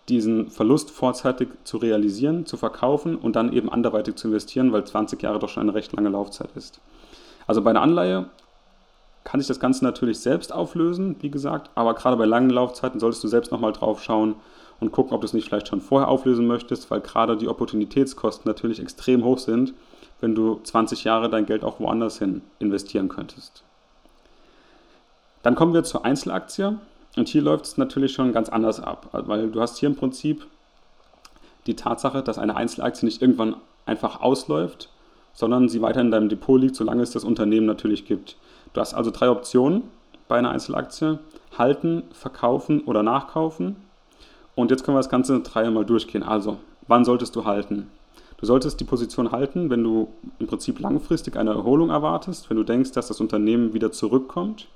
diesen 0.08 0.50
Verlust 0.50 0.90
vorzeitig 0.90 1.48
zu 1.64 1.76
realisieren, 1.76 2.46
zu 2.46 2.56
verkaufen 2.56 3.16
und 3.16 3.36
dann 3.36 3.52
eben 3.52 3.70
anderweitig 3.70 4.16
zu 4.16 4.28
investieren, 4.28 4.72
weil 4.72 4.84
20 4.84 5.22
Jahre 5.22 5.38
doch 5.38 5.48
schon 5.48 5.62
eine 5.62 5.74
recht 5.74 5.92
lange 5.92 6.08
Laufzeit 6.08 6.50
ist. 6.56 6.80
Also 7.46 7.62
bei 7.62 7.70
einer 7.70 7.82
Anleihe 7.82 8.26
kann 9.24 9.40
sich 9.40 9.48
das 9.48 9.60
Ganze 9.60 9.84
natürlich 9.84 10.18
selbst 10.20 10.52
auflösen, 10.52 11.16
wie 11.20 11.30
gesagt, 11.30 11.70
aber 11.74 11.94
gerade 11.94 12.16
bei 12.16 12.24
langen 12.24 12.50
Laufzeiten 12.50 13.00
solltest 13.00 13.22
du 13.22 13.28
selbst 13.28 13.52
nochmal 13.52 13.72
drauf 13.72 14.02
schauen 14.02 14.36
und 14.80 14.92
gucken, 14.92 15.12
ob 15.12 15.20
du 15.20 15.26
es 15.26 15.34
nicht 15.34 15.46
vielleicht 15.46 15.68
schon 15.68 15.80
vorher 15.80 16.08
auflösen 16.08 16.46
möchtest, 16.46 16.90
weil 16.90 17.00
gerade 17.00 17.36
die 17.36 17.48
Opportunitätskosten 17.48 18.48
natürlich 18.48 18.80
extrem 18.80 19.24
hoch 19.24 19.38
sind, 19.38 19.74
wenn 20.20 20.34
du 20.34 20.60
20 20.62 21.04
Jahre 21.04 21.28
dein 21.28 21.46
Geld 21.46 21.64
auch 21.64 21.80
woanders 21.80 22.18
hin 22.18 22.42
investieren 22.58 23.08
könntest. 23.08 23.62
Dann 25.42 25.54
kommen 25.54 25.74
wir 25.74 25.84
zur 25.84 26.04
Einzelaktie 26.04 26.78
und 27.16 27.28
hier 27.28 27.42
läuft 27.42 27.64
es 27.64 27.78
natürlich 27.78 28.12
schon 28.12 28.32
ganz 28.32 28.48
anders 28.48 28.80
ab, 28.80 29.08
weil 29.12 29.50
du 29.50 29.60
hast 29.60 29.78
hier 29.78 29.88
im 29.88 29.96
Prinzip 29.96 30.46
die 31.66 31.76
Tatsache, 31.76 32.22
dass 32.22 32.38
eine 32.38 32.56
Einzelaktie 32.56 33.06
nicht 33.06 33.22
irgendwann 33.22 33.56
einfach 33.86 34.20
ausläuft, 34.20 34.88
sondern 35.32 35.68
sie 35.68 35.82
weiter 35.82 36.00
in 36.00 36.10
deinem 36.10 36.28
Depot 36.28 36.60
liegt, 36.60 36.76
solange 36.76 37.02
es 37.02 37.10
das 37.10 37.24
Unternehmen 37.24 37.66
natürlich 37.66 38.06
gibt. 38.06 38.36
Du 38.72 38.80
hast 38.80 38.94
also 38.94 39.10
drei 39.10 39.30
Optionen 39.30 39.84
bei 40.28 40.38
einer 40.38 40.50
Einzelaktie. 40.50 41.18
Halten, 41.58 42.04
verkaufen 42.12 42.82
oder 42.82 43.02
nachkaufen. 43.02 43.76
Und 44.54 44.70
jetzt 44.70 44.84
können 44.84 44.96
wir 44.96 45.00
das 45.00 45.08
Ganze 45.08 45.40
dreimal 45.40 45.84
durchgehen. 45.84 46.22
Also, 46.22 46.58
wann 46.86 47.04
solltest 47.04 47.34
du 47.34 47.44
halten? 47.44 47.88
Du 48.40 48.46
solltest 48.46 48.80
die 48.80 48.84
Position 48.84 49.32
halten, 49.32 49.68
wenn 49.68 49.84
du 49.84 50.08
im 50.38 50.46
Prinzip 50.46 50.80
langfristig 50.80 51.36
eine 51.36 51.50
Erholung 51.50 51.90
erwartest, 51.90 52.48
wenn 52.48 52.56
du 52.56 52.64
denkst, 52.64 52.92
dass 52.92 53.08
das 53.08 53.20
Unternehmen 53.20 53.74
wieder 53.74 53.92
zurückkommt. 53.92 54.66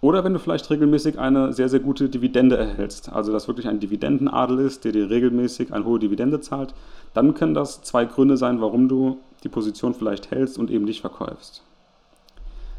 Oder 0.00 0.24
wenn 0.24 0.32
du 0.32 0.38
vielleicht 0.38 0.68
regelmäßig 0.70 1.18
eine 1.18 1.52
sehr, 1.52 1.68
sehr 1.68 1.80
gute 1.80 2.08
Dividende 2.08 2.56
erhältst, 2.56 3.10
also 3.10 3.32
dass 3.32 3.48
wirklich 3.48 3.68
ein 3.68 3.80
Dividendenadel 3.80 4.58
ist, 4.60 4.84
der 4.84 4.92
dir 4.92 5.10
regelmäßig 5.10 5.72
eine 5.72 5.84
hohe 5.84 5.98
Dividende 5.98 6.40
zahlt, 6.40 6.74
dann 7.12 7.34
können 7.34 7.54
das 7.54 7.82
zwei 7.82 8.04
Gründe 8.04 8.36
sein, 8.36 8.60
warum 8.60 8.88
du 8.88 9.18
die 9.44 9.48
Position 9.48 9.94
vielleicht 9.94 10.30
hältst 10.30 10.58
und 10.58 10.70
eben 10.70 10.84
nicht 10.84 11.00
verkaufst. 11.00 11.62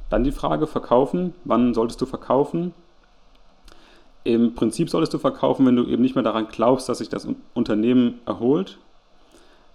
Dann 0.10 0.24
die 0.24 0.32
Frage 0.32 0.68
verkaufen, 0.68 1.34
wann 1.46 1.74
solltest 1.74 2.02
du 2.02 2.06
verkaufen? 2.06 2.74
Im 4.24 4.56
Prinzip 4.56 4.90
solltest 4.90 5.14
du 5.14 5.20
verkaufen, 5.20 5.66
wenn 5.66 5.76
du 5.76 5.86
eben 5.86 6.02
nicht 6.02 6.16
mehr 6.16 6.24
daran 6.24 6.48
glaubst, 6.48 6.90
dass 6.90 7.00
sich 7.00 7.10
das 7.10 7.28
Unternehmen 7.54 8.20
erholt. 8.26 8.80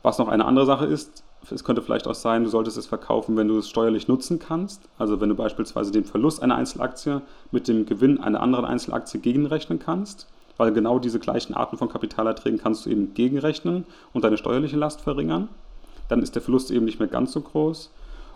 Was 0.03 0.19
noch 0.19 0.29
eine 0.29 0.47
andere 0.47 0.67
Sache 0.67 0.87
ist, 0.87 1.25
es 1.51 1.65
könnte 1.65 1.83
vielleicht 1.83 2.07
auch 2.07 2.15
sein, 2.15 2.45
du 2.45 2.51
solltest 2.51 2.77
es 2.77 2.87
verkaufen, 2.87 3.37
wenn 3.37 3.49
du 3.49 3.59
es 3.59 3.69
steuerlich 3.69 4.09
nutzen 4.09 4.39
kannst. 4.39 4.83
Also 4.99 5.21
wenn 5.21 5.29
du 5.29 5.35
beispielsweise 5.35 5.91
den 5.91 6.05
Verlust 6.05 6.43
einer 6.43 6.57
Einzelaktie 6.57 7.23
mit 7.51 7.69
dem 7.69 7.87
Gewinn 7.87 8.21
einer 8.21 8.41
anderen 8.41 8.65
Einzelaktie 8.65 9.21
gegenrechnen 9.21 9.79
kannst, 9.79 10.27
weil 10.57 10.73
genau 10.73 10.99
diese 10.99 11.19
gleichen 11.19 11.55
Arten 11.55 11.79
von 11.79 11.89
Kapitalerträgen 11.89 12.59
kannst 12.59 12.85
du 12.85 12.91
eben 12.91 13.15
gegenrechnen 13.15 13.85
und 14.13 14.25
deine 14.25 14.37
steuerliche 14.37 14.77
Last 14.77 15.01
verringern. 15.01 15.49
Dann 16.09 16.23
ist 16.23 16.35
der 16.35 16.43
Verlust 16.43 16.71
eben 16.71 16.85
nicht 16.85 16.99
mehr 16.99 17.09
ganz 17.09 17.33
so 17.33 17.41
groß. 17.41 17.91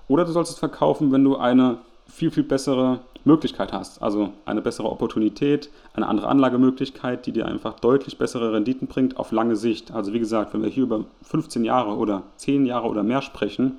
Oder 0.09 0.25
du 0.25 0.33
sollst 0.33 0.53
es 0.53 0.59
verkaufen, 0.59 1.13
wenn 1.13 1.25
du 1.25 1.37
eine 1.37 1.79
viel, 2.07 2.31
viel 2.31 2.43
bessere 2.43 3.01
Möglichkeit 3.25 3.73
hast. 3.73 4.03
Also 4.03 4.31
eine 4.45 4.63
bessere 4.63 4.91
Opportunität, 4.91 5.71
eine 5.95 6.07
andere 6.07 6.29
Anlagemöglichkeit, 6.29 7.27
die 7.27 7.33
dir 7.33 7.47
einfach 7.47 7.81
deutlich 7.81 8.19
bessere 8.19 8.53
Renditen 8.53 8.87
bringt 8.87 9.17
auf 9.17 9.33
lange 9.33 9.57
Sicht. 9.57 9.93
Also 9.93 10.13
wie 10.13 10.19
gesagt, 10.19 10.53
wenn 10.55 10.63
wir 10.63 10.69
hier 10.69 10.85
über 10.85 11.05
15 11.23 11.65
Jahre 11.65 11.97
oder 11.97 12.23
10 12.37 12.67
Jahre 12.67 12.89
oder 12.89 13.03
mehr 13.03 13.23
sprechen, 13.23 13.79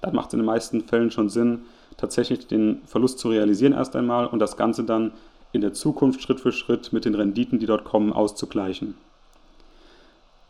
dann 0.00 0.14
macht 0.14 0.28
es 0.28 0.34
in 0.34 0.40
den 0.40 0.46
meisten 0.46 0.82
Fällen 0.82 1.10
schon 1.10 1.28
Sinn, 1.28 1.62
tatsächlich 1.96 2.46
den 2.46 2.82
Verlust 2.86 3.18
zu 3.18 3.28
realisieren 3.28 3.72
erst 3.72 3.96
einmal 3.96 4.26
und 4.26 4.40
das 4.40 4.56
Ganze 4.56 4.84
dann 4.84 5.12
in 5.52 5.60
der 5.60 5.72
Zukunft 5.72 6.22
Schritt 6.22 6.40
für 6.40 6.52
Schritt 6.52 6.92
mit 6.92 7.04
den 7.04 7.14
Renditen, 7.14 7.58
die 7.58 7.66
dort 7.66 7.84
kommen, 7.84 8.12
auszugleichen. 8.12 8.94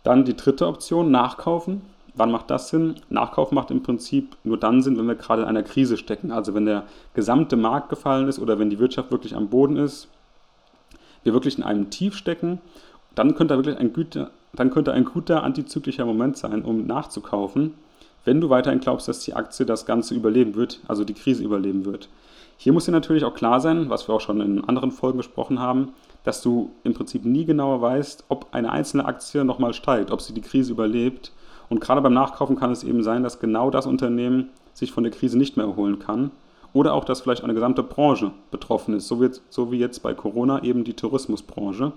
Dann 0.04 0.24
die 0.24 0.36
dritte 0.36 0.66
Option, 0.66 1.10
nachkaufen. 1.10 1.82
Wann 2.14 2.30
macht 2.30 2.50
das 2.50 2.68
Sinn? 2.68 2.96
Nachkauf 3.08 3.52
macht 3.52 3.70
im 3.70 3.82
Prinzip 3.82 4.36
nur 4.44 4.58
dann 4.58 4.82
Sinn, 4.82 4.98
wenn 4.98 5.06
wir 5.06 5.14
gerade 5.14 5.42
in 5.42 5.48
einer 5.48 5.62
Krise 5.62 5.96
stecken. 5.96 6.30
Also 6.30 6.54
wenn 6.54 6.66
der 6.66 6.84
gesamte 7.14 7.56
Markt 7.56 7.88
gefallen 7.88 8.28
ist 8.28 8.38
oder 8.38 8.58
wenn 8.58 8.70
die 8.70 8.78
Wirtschaft 8.78 9.10
wirklich 9.10 9.34
am 9.34 9.48
Boden 9.48 9.76
ist, 9.76 10.08
wir 11.24 11.32
wirklich 11.32 11.56
in 11.56 11.64
einem 11.64 11.88
Tief 11.90 12.14
stecken, 12.14 12.60
dann 13.14 13.34
könnte 13.34 13.56
wirklich 13.56 13.78
ein 13.78 13.92
guter, 13.92 14.30
dann 14.52 14.70
könnte 14.70 14.92
ein 14.92 15.04
guter 15.04 15.42
antizyklischer 15.42 16.04
Moment 16.04 16.36
sein, 16.36 16.62
um 16.62 16.86
nachzukaufen, 16.86 17.74
wenn 18.24 18.40
du 18.40 18.50
weiterhin 18.50 18.80
glaubst, 18.80 19.08
dass 19.08 19.20
die 19.20 19.34
Aktie 19.34 19.66
das 19.66 19.86
Ganze 19.86 20.14
überleben 20.14 20.54
wird, 20.54 20.80
also 20.88 21.04
die 21.04 21.14
Krise 21.14 21.42
überleben 21.42 21.84
wird. 21.84 22.08
Hier 22.56 22.72
muss 22.72 22.84
dir 22.84 22.92
natürlich 22.92 23.24
auch 23.24 23.34
klar 23.34 23.60
sein, 23.60 23.88
was 23.90 24.06
wir 24.06 24.14
auch 24.14 24.20
schon 24.20 24.40
in 24.40 24.64
anderen 24.64 24.92
Folgen 24.92 25.16
besprochen 25.16 25.58
haben, 25.58 25.92
dass 26.22 26.42
du 26.42 26.70
im 26.84 26.94
Prinzip 26.94 27.24
nie 27.24 27.44
genauer 27.44 27.80
weißt, 27.80 28.26
ob 28.28 28.46
eine 28.52 28.70
einzelne 28.70 29.06
Aktie 29.06 29.44
nochmal 29.44 29.74
steigt, 29.74 30.10
ob 30.10 30.20
sie 30.20 30.34
die 30.34 30.42
Krise 30.42 30.72
überlebt 30.72 31.32
und 31.68 31.80
gerade 31.80 32.00
beim 32.00 32.14
Nachkaufen 32.14 32.56
kann 32.56 32.70
es 32.70 32.84
eben 32.84 33.02
sein, 33.02 33.22
dass 33.22 33.40
genau 33.40 33.70
das 33.70 33.86
Unternehmen 33.86 34.50
sich 34.74 34.92
von 34.92 35.04
der 35.04 35.12
Krise 35.12 35.38
nicht 35.38 35.56
mehr 35.56 35.66
erholen 35.66 35.98
kann. 35.98 36.30
Oder 36.72 36.94
auch, 36.94 37.04
dass 37.04 37.20
vielleicht 37.20 37.44
eine 37.44 37.54
gesamte 37.54 37.82
Branche 37.82 38.30
betroffen 38.50 38.94
ist, 38.94 39.06
so 39.06 39.20
wie, 39.20 39.30
so 39.50 39.70
wie 39.70 39.78
jetzt 39.78 40.02
bei 40.02 40.14
Corona 40.14 40.62
eben 40.62 40.84
die 40.84 40.94
Tourismusbranche. 40.94 41.92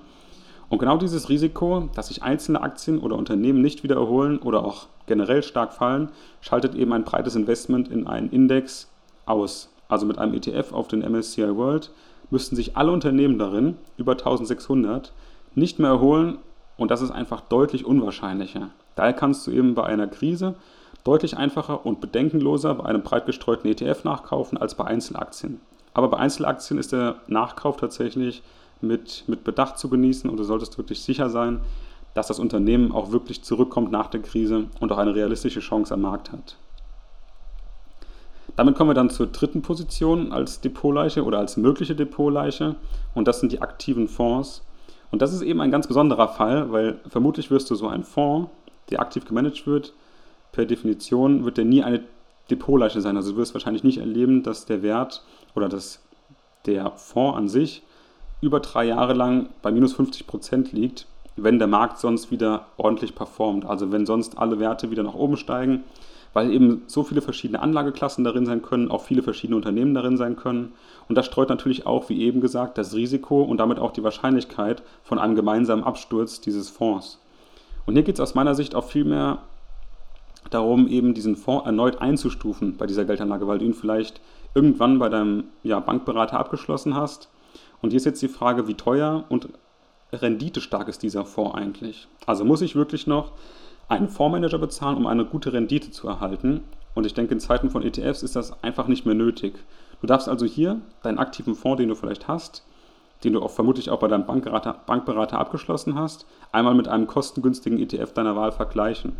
Und 0.67 0.79
genau 0.79 0.97
dieses 0.97 1.29
Risiko, 1.29 1.89
dass 1.93 2.07
sich 2.07 2.23
einzelne 2.23 2.61
Aktien 2.61 2.99
oder 2.99 3.15
Unternehmen 3.15 3.61
nicht 3.61 3.83
wieder 3.83 3.95
erholen 3.95 4.39
oder 4.39 4.65
auch 4.65 4.87
generell 5.05 5.43
stark 5.43 5.73
fallen, 5.73 6.09
schaltet 6.41 6.75
eben 6.75 6.91
ein 6.91 7.03
breites 7.03 7.35
Investment 7.35 7.87
in 7.87 8.07
einen 8.07 8.29
Index 8.29 8.91
aus. 9.25 9.69
Also 9.87 10.05
mit 10.05 10.17
einem 10.17 10.33
ETF 10.33 10.73
auf 10.73 10.87
den 10.87 11.01
MSCI 11.01 11.55
World 11.55 11.91
müssten 12.31 12.55
sich 12.55 12.75
alle 12.75 12.91
Unternehmen 12.91 13.37
darin, 13.37 13.77
über 13.97 14.13
1600, 14.13 15.13
nicht 15.53 15.79
mehr 15.79 15.91
erholen 15.91 16.39
und 16.77 16.91
das 16.91 17.01
ist 17.01 17.11
einfach 17.11 17.41
deutlich 17.41 17.85
unwahrscheinlicher. 17.85 18.69
Daher 18.95 19.13
kannst 19.13 19.45
du 19.45 19.51
eben 19.51 19.75
bei 19.75 19.83
einer 19.83 20.07
Krise 20.07 20.55
deutlich 21.03 21.37
einfacher 21.37 21.85
und 21.85 22.01
bedenkenloser 22.01 22.75
bei 22.75 22.85
einem 22.85 23.03
breit 23.03 23.25
gestreuten 23.25 23.69
ETF 23.69 24.03
nachkaufen 24.03 24.57
als 24.57 24.75
bei 24.75 24.85
Einzelaktien. 24.85 25.61
Aber 25.93 26.09
bei 26.09 26.17
Einzelaktien 26.17 26.79
ist 26.79 26.91
der 26.91 27.15
Nachkauf 27.27 27.77
tatsächlich 27.77 28.41
mit, 28.81 29.23
mit 29.27 29.43
Bedacht 29.43 29.77
zu 29.77 29.89
genießen 29.89 30.29
und 30.29 30.37
du 30.37 30.43
solltest 30.43 30.77
wirklich 30.77 31.01
sicher 31.01 31.29
sein, 31.29 31.61
dass 32.13 32.27
das 32.27 32.39
Unternehmen 32.39 32.91
auch 32.91 33.11
wirklich 33.11 33.43
zurückkommt 33.43 33.91
nach 33.91 34.07
der 34.07 34.21
Krise 34.21 34.65
und 34.79 34.91
auch 34.91 34.97
eine 34.97 35.15
realistische 35.15 35.59
Chance 35.59 35.93
am 35.93 36.01
Markt 36.01 36.31
hat. 36.31 36.57
Damit 38.55 38.75
kommen 38.75 38.89
wir 38.89 38.95
dann 38.95 39.09
zur 39.09 39.27
dritten 39.27 39.61
Position 39.61 40.31
als 40.31 40.61
Depotleiche 40.61 41.23
oder 41.23 41.39
als 41.39 41.57
mögliche 41.57 41.95
Depotleiche 41.95 42.75
und 43.13 43.27
das 43.27 43.41
sind 43.41 43.51
die 43.51 43.61
aktiven 43.61 44.07
Fonds. 44.07 44.63
Und 45.11 45.21
das 45.21 45.33
ist 45.33 45.41
eben 45.41 45.61
ein 45.61 45.71
ganz 45.71 45.87
besonderer 45.87 46.29
Fall, 46.29 46.71
weil 46.71 46.99
vermutlich 47.07 47.51
wirst 47.51 47.69
du 47.69 47.75
so 47.75 47.87
einen 47.87 48.03
Fonds 48.03 48.49
der 48.89 48.99
aktiv 48.99 49.25
gemanagt 49.25 49.65
wird, 49.67 49.93
per 50.51 50.65
Definition 50.65 51.45
wird 51.45 51.57
der 51.57 51.65
nie 51.65 51.83
eine 51.83 52.03
Depotleiche 52.49 53.01
sein. 53.01 53.17
Also 53.17 53.31
du 53.31 53.37
wirst 53.37 53.53
wahrscheinlich 53.53 53.83
nicht 53.83 53.97
erleben, 53.97 54.43
dass 54.43 54.65
der 54.65 54.83
Wert 54.83 55.23
oder 55.55 55.69
dass 55.69 56.01
der 56.65 56.91
Fonds 56.91 57.37
an 57.37 57.49
sich 57.49 57.83
über 58.41 58.59
drei 58.59 58.85
Jahre 58.85 59.13
lang 59.13 59.49
bei 59.61 59.71
minus 59.71 59.93
50 59.93 60.27
Prozent 60.27 60.71
liegt, 60.71 61.07
wenn 61.35 61.59
der 61.59 61.67
Markt 61.67 61.99
sonst 61.99 62.31
wieder 62.31 62.67
ordentlich 62.77 63.15
performt. 63.15 63.65
Also 63.65 63.91
wenn 63.91 64.05
sonst 64.05 64.37
alle 64.37 64.59
Werte 64.59 64.91
wieder 64.91 65.03
nach 65.03 65.15
oben 65.15 65.37
steigen, 65.37 65.83
weil 66.33 66.51
eben 66.51 66.83
so 66.87 67.03
viele 67.03 67.21
verschiedene 67.21 67.61
Anlageklassen 67.61 68.23
darin 68.23 68.45
sein 68.45 68.61
können, 68.61 68.91
auch 68.91 69.01
viele 69.01 69.23
verschiedene 69.23 69.55
Unternehmen 69.55 69.93
darin 69.93 70.17
sein 70.17 70.35
können. 70.35 70.73
Und 71.07 71.15
das 71.17 71.25
streut 71.25 71.49
natürlich 71.49 71.85
auch, 71.85 72.09
wie 72.09 72.21
eben 72.21 72.41
gesagt, 72.41 72.77
das 72.77 72.93
Risiko 72.93 73.41
und 73.41 73.57
damit 73.57 73.79
auch 73.79 73.91
die 73.91 74.03
Wahrscheinlichkeit 74.03 74.83
von 75.03 75.17
einem 75.17 75.35
gemeinsamen 75.35 75.83
Absturz 75.83 76.41
dieses 76.41 76.69
Fonds. 76.69 77.19
Und 77.85 77.93
hier 77.93 78.03
geht 78.03 78.15
es 78.15 78.21
aus 78.21 78.35
meiner 78.35 78.55
Sicht 78.55 78.75
auch 78.75 78.85
viel 78.85 79.05
mehr 79.05 79.39
darum, 80.49 80.87
eben 80.87 81.13
diesen 81.13 81.35
Fonds 81.35 81.65
erneut 81.65 82.01
einzustufen 82.01 82.77
bei 82.77 82.85
dieser 82.85 83.05
Geldanlage, 83.05 83.47
weil 83.47 83.59
du 83.59 83.65
ihn 83.65 83.73
vielleicht 83.73 84.21
irgendwann 84.53 84.99
bei 84.99 85.09
deinem 85.09 85.45
ja, 85.63 85.79
Bankberater 85.79 86.39
abgeschlossen 86.39 86.95
hast. 86.95 87.29
Und 87.81 87.89
hier 87.89 87.97
ist 87.97 88.05
jetzt 88.05 88.21
die 88.21 88.27
Frage, 88.27 88.67
wie 88.67 88.75
teuer 88.75 89.25
und 89.29 89.49
renditestark 90.13 90.87
ist 90.87 91.03
dieser 91.03 91.25
Fonds 91.25 91.55
eigentlich? 91.55 92.07
Also 92.25 92.45
muss 92.45 92.61
ich 92.61 92.75
wirklich 92.75 93.07
noch 93.07 93.31
einen 93.87 94.07
Fondsmanager 94.07 94.57
bezahlen, 94.57 94.97
um 94.97 95.07
eine 95.07 95.25
gute 95.25 95.53
Rendite 95.53 95.91
zu 95.91 96.07
erhalten? 96.07 96.61
Und 96.93 97.05
ich 97.05 97.13
denke, 97.13 97.33
in 97.33 97.39
Zeiten 97.39 97.69
von 97.69 97.83
ETFs 97.83 98.23
ist 98.23 98.35
das 98.35 98.63
einfach 98.63 98.87
nicht 98.87 99.05
mehr 99.05 99.15
nötig. 99.15 99.55
Du 100.01 100.07
darfst 100.07 100.29
also 100.29 100.45
hier 100.45 100.79
deinen 101.03 101.19
aktiven 101.19 101.55
Fonds, 101.55 101.77
den 101.77 101.89
du 101.89 101.95
vielleicht 101.95 102.27
hast, 102.27 102.65
den 103.25 103.33
du 103.33 103.41
auch 103.41 103.51
vermutlich 103.51 103.89
auch 103.89 103.99
bei 103.99 104.07
deinem 104.07 104.25
Bankberater, 104.25 104.75
Bankberater 104.85 105.39
abgeschlossen 105.39 105.95
hast, 105.95 106.25
einmal 106.51 106.75
mit 106.75 106.87
einem 106.87 107.07
kostengünstigen 107.07 107.79
ETF 107.79 108.13
deiner 108.13 108.35
Wahl 108.35 108.51
vergleichen. 108.51 109.13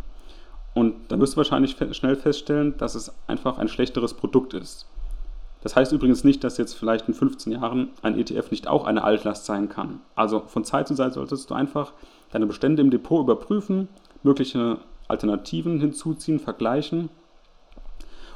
Und 0.74 0.94
dann 1.08 1.20
wirst 1.20 1.34
du 1.34 1.38
wahrscheinlich 1.38 1.76
schnell 1.92 2.16
feststellen, 2.16 2.76
dass 2.78 2.94
es 2.94 3.14
einfach 3.26 3.58
ein 3.58 3.68
schlechteres 3.68 4.14
Produkt 4.14 4.54
ist. 4.54 4.86
Das 5.62 5.74
heißt 5.74 5.92
übrigens 5.92 6.22
nicht, 6.22 6.44
dass 6.44 6.58
jetzt 6.58 6.74
vielleicht 6.74 7.08
in 7.08 7.14
15 7.14 7.52
Jahren 7.52 7.88
ein 8.02 8.18
ETF 8.18 8.50
nicht 8.50 8.68
auch 8.68 8.84
eine 8.84 9.02
Altlast 9.02 9.46
sein 9.46 9.68
kann. 9.68 10.00
Also 10.14 10.40
von 10.46 10.64
Zeit 10.64 10.86
zu 10.86 10.94
Zeit 10.94 11.14
solltest 11.14 11.50
du 11.50 11.54
einfach 11.54 11.92
deine 12.30 12.46
Bestände 12.46 12.82
im 12.82 12.90
Depot 12.90 13.22
überprüfen, 13.22 13.88
mögliche 14.22 14.78
Alternativen 15.08 15.80
hinzuziehen, 15.80 16.38
vergleichen. 16.38 17.08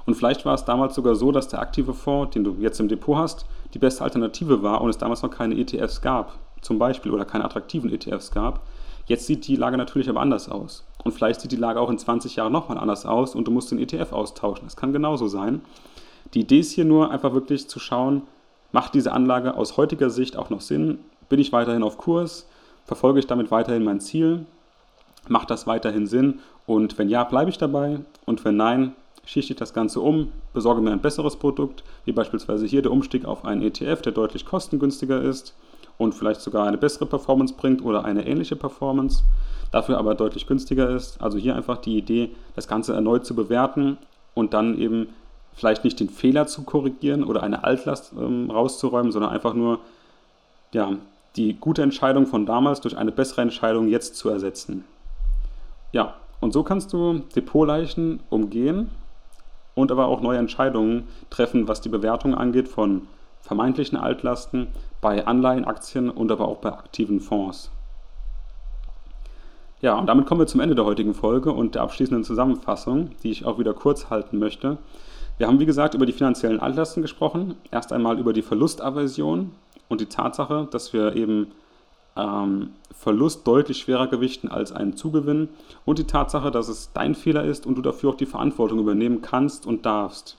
Und 0.06 0.14
vielleicht 0.14 0.44
war 0.44 0.54
es 0.54 0.64
damals 0.64 0.94
sogar 0.94 1.14
so, 1.14 1.32
dass 1.32 1.48
der 1.48 1.60
aktive 1.60 1.94
Fonds, 1.94 2.34
den 2.34 2.44
du 2.44 2.56
jetzt 2.60 2.80
im 2.80 2.88
Depot 2.88 3.16
hast, 3.16 3.46
die 3.74 3.78
beste 3.78 4.04
Alternative 4.04 4.62
war 4.62 4.80
und 4.80 4.90
es 4.90 4.98
damals 4.98 5.22
noch 5.22 5.30
keine 5.30 5.56
ETFs 5.56 6.00
gab, 6.00 6.38
zum 6.60 6.78
Beispiel, 6.78 7.12
oder 7.12 7.24
keine 7.24 7.44
attraktiven 7.44 7.92
ETFs 7.92 8.30
gab. 8.30 8.60
Jetzt 9.06 9.26
sieht 9.26 9.46
die 9.48 9.56
Lage 9.56 9.76
natürlich 9.76 10.08
aber 10.08 10.20
anders 10.20 10.48
aus. 10.48 10.84
Und 11.04 11.12
vielleicht 11.12 11.40
sieht 11.40 11.52
die 11.52 11.56
Lage 11.56 11.80
auch 11.80 11.90
in 11.90 11.98
20 11.98 12.36
Jahren 12.36 12.52
nochmal 12.52 12.78
anders 12.78 13.06
aus 13.06 13.34
und 13.34 13.46
du 13.46 13.50
musst 13.50 13.70
den 13.70 13.78
ETF 13.78 14.12
austauschen. 14.12 14.66
Das 14.66 14.76
kann 14.76 14.92
genauso 14.92 15.28
sein. 15.28 15.62
Die 16.34 16.40
Idee 16.40 16.60
ist 16.60 16.72
hier 16.72 16.84
nur 16.84 17.10
einfach 17.10 17.32
wirklich 17.32 17.68
zu 17.68 17.80
schauen, 17.80 18.22
macht 18.72 18.94
diese 18.94 19.12
Anlage 19.12 19.56
aus 19.56 19.76
heutiger 19.76 20.10
Sicht 20.10 20.36
auch 20.36 20.50
noch 20.50 20.60
Sinn? 20.60 20.98
Bin 21.28 21.40
ich 21.40 21.52
weiterhin 21.52 21.82
auf 21.82 21.98
Kurs? 21.98 22.46
Verfolge 22.84 23.18
ich 23.18 23.26
damit 23.26 23.50
weiterhin 23.50 23.84
mein 23.84 24.00
Ziel? 24.00 24.46
Macht 25.28 25.50
das 25.50 25.66
weiterhin 25.66 26.06
Sinn? 26.06 26.40
Und 26.66 26.98
wenn 26.98 27.08
ja, 27.08 27.24
bleibe 27.24 27.50
ich 27.50 27.58
dabei. 27.58 28.00
Und 28.26 28.44
wenn 28.44 28.56
nein, 28.56 28.94
schichte 29.24 29.52
ich 29.52 29.58
das 29.58 29.74
Ganze 29.74 30.00
um, 30.00 30.32
besorge 30.52 30.80
mir 30.80 30.92
ein 30.92 31.00
besseres 31.00 31.36
Produkt, 31.36 31.84
wie 32.04 32.12
beispielsweise 32.12 32.66
hier 32.66 32.82
der 32.82 32.92
Umstieg 32.92 33.24
auf 33.24 33.44
einen 33.44 33.62
ETF, 33.62 34.02
der 34.02 34.12
deutlich 34.12 34.44
kostengünstiger 34.44 35.20
ist 35.22 35.54
und 35.98 36.14
vielleicht 36.14 36.40
sogar 36.40 36.66
eine 36.66 36.78
bessere 36.78 37.06
Performance 37.06 37.54
bringt 37.54 37.84
oder 37.84 38.04
eine 38.04 38.26
ähnliche 38.26 38.56
Performance, 38.56 39.22
dafür 39.70 39.98
aber 39.98 40.14
deutlich 40.14 40.46
günstiger 40.46 40.88
ist. 40.90 41.20
Also 41.20 41.38
hier 41.38 41.54
einfach 41.54 41.78
die 41.78 41.96
Idee, 41.96 42.30
das 42.56 42.66
Ganze 42.66 42.94
erneut 42.94 43.26
zu 43.26 43.34
bewerten 43.34 43.98
und 44.34 44.54
dann 44.54 44.78
eben 44.78 45.08
vielleicht 45.52 45.84
nicht 45.84 46.00
den 46.00 46.08
Fehler 46.08 46.46
zu 46.46 46.62
korrigieren 46.62 47.22
oder 47.22 47.42
eine 47.42 47.64
Altlast 47.64 48.12
ähm, 48.18 48.50
rauszuräumen, 48.50 49.12
sondern 49.12 49.30
einfach 49.30 49.54
nur 49.54 49.80
ja, 50.72 50.92
die 51.36 51.54
gute 51.54 51.82
Entscheidung 51.82 52.26
von 52.26 52.46
damals 52.46 52.80
durch 52.80 52.96
eine 52.96 53.12
bessere 53.12 53.42
Entscheidung 53.42 53.88
jetzt 53.88 54.16
zu 54.16 54.28
ersetzen. 54.28 54.84
Ja, 55.92 56.14
und 56.40 56.52
so 56.52 56.62
kannst 56.62 56.92
du 56.92 57.20
Depotleichen 57.34 58.20
umgehen 58.30 58.90
und 59.74 59.92
aber 59.92 60.06
auch 60.06 60.20
neue 60.20 60.38
Entscheidungen 60.38 61.08
treffen, 61.30 61.68
was 61.68 61.80
die 61.80 61.88
Bewertung 61.88 62.34
angeht 62.34 62.68
von 62.68 63.02
vermeintlichen 63.40 63.98
Altlasten 63.98 64.68
bei 65.00 65.26
Anleihen, 65.26 65.64
Aktien 65.64 66.10
und 66.10 66.30
aber 66.30 66.48
auch 66.48 66.58
bei 66.58 66.72
aktiven 66.72 67.20
Fonds. 67.20 67.70
Ja, 69.80 69.98
und 69.98 70.06
damit 70.06 70.26
kommen 70.26 70.40
wir 70.40 70.46
zum 70.46 70.60
Ende 70.60 70.74
der 70.74 70.84
heutigen 70.84 71.14
Folge 71.14 71.52
und 71.52 71.74
der 71.74 71.82
abschließenden 71.82 72.22
Zusammenfassung, 72.22 73.10
die 73.22 73.30
ich 73.30 73.46
auch 73.46 73.58
wieder 73.58 73.72
kurz 73.72 74.10
halten 74.10 74.38
möchte. 74.38 74.76
Wir 75.38 75.46
haben, 75.46 75.58
wie 75.58 75.66
gesagt, 75.66 75.94
über 75.94 76.04
die 76.04 76.12
finanziellen 76.12 76.60
Altlasten 76.60 77.00
gesprochen. 77.00 77.54
Erst 77.70 77.94
einmal 77.94 78.18
über 78.18 78.34
die 78.34 78.42
Verlustaversion 78.42 79.52
und 79.88 80.02
die 80.02 80.06
Tatsache, 80.06 80.68
dass 80.70 80.92
wir 80.92 81.16
eben 81.16 81.52
ähm, 82.16 82.70
Verlust 82.92 83.46
deutlich 83.46 83.78
schwerer 83.78 84.08
gewichten 84.08 84.48
als 84.48 84.72
einen 84.72 84.96
Zugewinn 84.96 85.48
und 85.84 85.98
die 85.98 86.06
Tatsache, 86.06 86.50
dass 86.50 86.68
es 86.68 86.92
dein 86.92 87.14
Fehler 87.14 87.44
ist 87.44 87.66
und 87.66 87.76
du 87.76 87.82
dafür 87.82 88.10
auch 88.10 88.16
die 88.16 88.26
Verantwortung 88.26 88.78
übernehmen 88.78 89.22
kannst 89.22 89.66
und 89.66 89.86
darfst. 89.86 90.36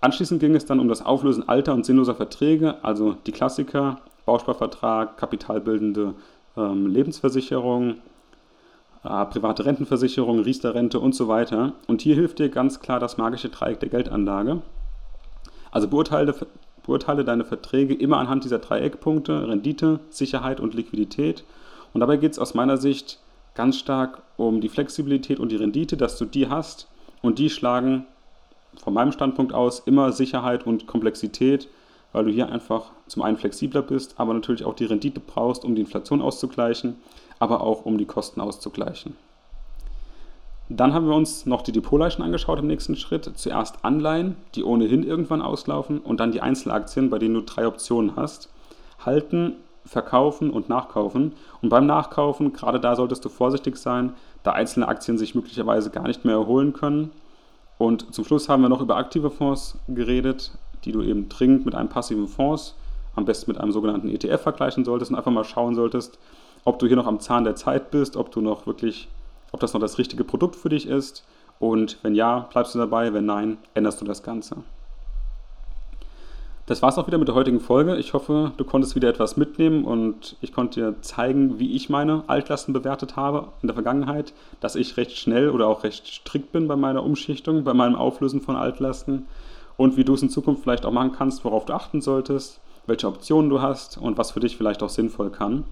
Anschließend 0.00 0.38
ging 0.40 0.54
es 0.54 0.66
dann 0.66 0.80
um 0.80 0.88
das 0.88 1.04
Auflösen 1.04 1.48
alter 1.48 1.74
und 1.74 1.86
sinnloser 1.86 2.14
Verträge, 2.14 2.76
also 2.84 3.16
die 3.26 3.32
Klassiker, 3.32 4.00
Bausparvertrag, 4.26 5.16
kapitalbildende 5.16 6.14
ähm, 6.56 6.86
Lebensversicherung, 6.86 7.96
äh, 9.02 9.24
private 9.26 9.64
Rentenversicherung, 9.64 10.40
Riester-Rente 10.40 11.00
und 11.00 11.14
so 11.14 11.28
weiter. 11.28 11.72
Und 11.86 12.02
hier 12.02 12.14
hilft 12.14 12.38
dir 12.38 12.48
ganz 12.48 12.80
klar 12.80 13.00
das 13.00 13.16
magische 13.16 13.48
Dreieck 13.48 13.80
der 13.80 13.88
Geldanlage. 13.88 14.62
Also 15.70 15.88
beurteile, 15.88 16.34
beurteile 16.84 17.24
deine 17.24 17.44
Verträge 17.44 17.94
immer 17.94 18.18
anhand 18.18 18.44
dieser 18.44 18.58
drei 18.58 18.80
Eckpunkte, 18.80 19.48
Rendite, 19.48 20.00
Sicherheit 20.10 20.60
und 20.60 20.74
Liquidität. 20.74 21.44
Und 21.92 22.00
dabei 22.00 22.16
geht 22.16 22.32
es 22.32 22.38
aus 22.38 22.54
meiner 22.54 22.76
Sicht 22.76 23.18
ganz 23.54 23.78
stark 23.78 24.22
um 24.36 24.60
die 24.60 24.68
Flexibilität 24.68 25.38
und 25.38 25.50
die 25.50 25.56
Rendite, 25.56 25.96
dass 25.96 26.18
du 26.18 26.24
die 26.24 26.48
hast. 26.48 26.88
Und 27.22 27.38
die 27.38 27.50
schlagen 27.50 28.06
von 28.82 28.92
meinem 28.92 29.12
Standpunkt 29.12 29.52
aus 29.52 29.80
immer 29.80 30.12
Sicherheit 30.12 30.66
und 30.66 30.86
Komplexität, 30.86 31.68
weil 32.12 32.24
du 32.24 32.30
hier 32.30 32.50
einfach 32.50 32.90
zum 33.06 33.22
einen 33.22 33.36
flexibler 33.36 33.82
bist, 33.82 34.14
aber 34.18 34.34
natürlich 34.34 34.64
auch 34.64 34.74
die 34.74 34.84
Rendite 34.84 35.20
brauchst, 35.20 35.64
um 35.64 35.74
die 35.74 35.80
Inflation 35.80 36.20
auszugleichen 36.20 36.96
aber 37.38 37.60
auch 37.60 37.84
um 37.84 37.98
die 37.98 38.06
Kosten 38.06 38.40
auszugleichen. 38.40 39.16
Dann 40.68 40.94
haben 40.94 41.06
wir 41.06 41.14
uns 41.14 41.44
noch 41.46 41.62
die 41.62 41.72
Depotleichen 41.72 42.24
angeschaut 42.24 42.58
im 42.58 42.66
nächsten 42.66 42.96
Schritt. 42.96 43.30
Zuerst 43.34 43.84
Anleihen, 43.84 44.36
die 44.54 44.64
ohnehin 44.64 45.02
irgendwann 45.02 45.42
auslaufen, 45.42 46.00
und 46.00 46.20
dann 46.20 46.32
die 46.32 46.40
Einzelaktien, 46.40 47.10
bei 47.10 47.18
denen 47.18 47.34
du 47.34 47.42
drei 47.42 47.66
Optionen 47.66 48.16
hast. 48.16 48.48
Halten, 49.04 49.56
verkaufen 49.84 50.50
und 50.50 50.68
nachkaufen. 50.68 51.32
Und 51.60 51.68
beim 51.68 51.86
Nachkaufen, 51.86 52.52
gerade 52.52 52.80
da 52.80 52.96
solltest 52.96 53.24
du 53.24 53.28
vorsichtig 53.28 53.76
sein, 53.76 54.14
da 54.42 54.52
einzelne 54.52 54.88
Aktien 54.88 55.18
sich 55.18 55.34
möglicherweise 55.34 55.90
gar 55.90 56.06
nicht 56.06 56.24
mehr 56.24 56.36
erholen 56.36 56.72
können. 56.72 57.10
Und 57.76 58.14
zum 58.14 58.24
Schluss 58.24 58.48
haben 58.48 58.62
wir 58.62 58.68
noch 58.68 58.80
über 58.80 58.96
aktive 58.96 59.30
Fonds 59.30 59.78
geredet, 59.88 60.52
die 60.84 60.92
du 60.92 61.02
eben 61.02 61.28
dringend 61.28 61.64
mit 61.64 61.74
einem 61.74 61.88
passiven 61.88 62.28
Fonds, 62.28 62.74
am 63.16 63.24
besten 63.24 63.50
mit 63.50 63.60
einem 63.60 63.72
sogenannten 63.72 64.08
ETF 64.08 64.40
vergleichen 64.40 64.84
solltest 64.84 65.10
und 65.10 65.16
einfach 65.16 65.32
mal 65.32 65.44
schauen 65.44 65.74
solltest, 65.74 66.18
ob 66.64 66.78
du 66.78 66.86
hier 66.86 66.96
noch 66.96 67.06
am 67.06 67.20
Zahn 67.20 67.44
der 67.44 67.56
Zeit 67.56 67.90
bist, 67.90 68.16
ob 68.16 68.30
du 68.32 68.40
noch 68.40 68.66
wirklich, 68.66 69.08
ob 69.54 69.60
das 69.60 69.72
noch 69.72 69.80
das 69.80 69.98
richtige 69.98 70.24
Produkt 70.24 70.56
für 70.56 70.68
dich 70.68 70.88
ist. 70.88 71.24
Und 71.60 71.98
wenn 72.02 72.16
ja, 72.16 72.40
bleibst 72.50 72.74
du 72.74 72.78
dabei, 72.80 73.14
wenn 73.14 73.24
nein, 73.24 73.58
änderst 73.74 74.00
du 74.00 74.04
das 74.04 74.24
Ganze. 74.24 74.56
Das 76.66 76.82
war 76.82 76.88
es 76.88 76.98
auch 76.98 77.06
wieder 77.06 77.18
mit 77.18 77.28
der 77.28 77.36
heutigen 77.36 77.60
Folge. 77.60 77.94
Ich 77.96 78.14
hoffe, 78.14 78.50
du 78.56 78.64
konntest 78.64 78.96
wieder 78.96 79.08
etwas 79.08 79.36
mitnehmen 79.36 79.84
und 79.84 80.36
ich 80.40 80.52
konnte 80.52 80.80
dir 80.80 81.02
zeigen, 81.02 81.60
wie 81.60 81.76
ich 81.76 81.88
meine 81.88 82.24
Altlasten 82.26 82.74
bewertet 82.74 83.14
habe 83.14 83.48
in 83.62 83.68
der 83.68 83.74
Vergangenheit, 83.74 84.32
dass 84.58 84.74
ich 84.74 84.96
recht 84.96 85.16
schnell 85.16 85.50
oder 85.50 85.68
auch 85.68 85.84
recht 85.84 86.04
strikt 86.06 86.50
bin 86.50 86.66
bei 86.66 86.74
meiner 86.74 87.04
Umschichtung, 87.04 87.62
bei 87.62 87.74
meinem 87.74 87.94
Auflösen 87.94 88.40
von 88.40 88.56
Altlasten 88.56 89.28
und 89.76 89.96
wie 89.96 90.04
du 90.04 90.14
es 90.14 90.22
in 90.22 90.30
Zukunft 90.30 90.64
vielleicht 90.64 90.84
auch 90.84 90.90
machen 90.90 91.12
kannst, 91.12 91.44
worauf 91.44 91.64
du 91.64 91.74
achten 91.74 92.00
solltest, 92.00 92.60
welche 92.86 93.06
Optionen 93.06 93.50
du 93.50 93.62
hast 93.62 93.98
und 93.98 94.18
was 94.18 94.32
für 94.32 94.40
dich 94.40 94.56
vielleicht 94.56 94.82
auch 94.82 94.88
sinnvoll 94.88 95.30
kann. 95.30 95.64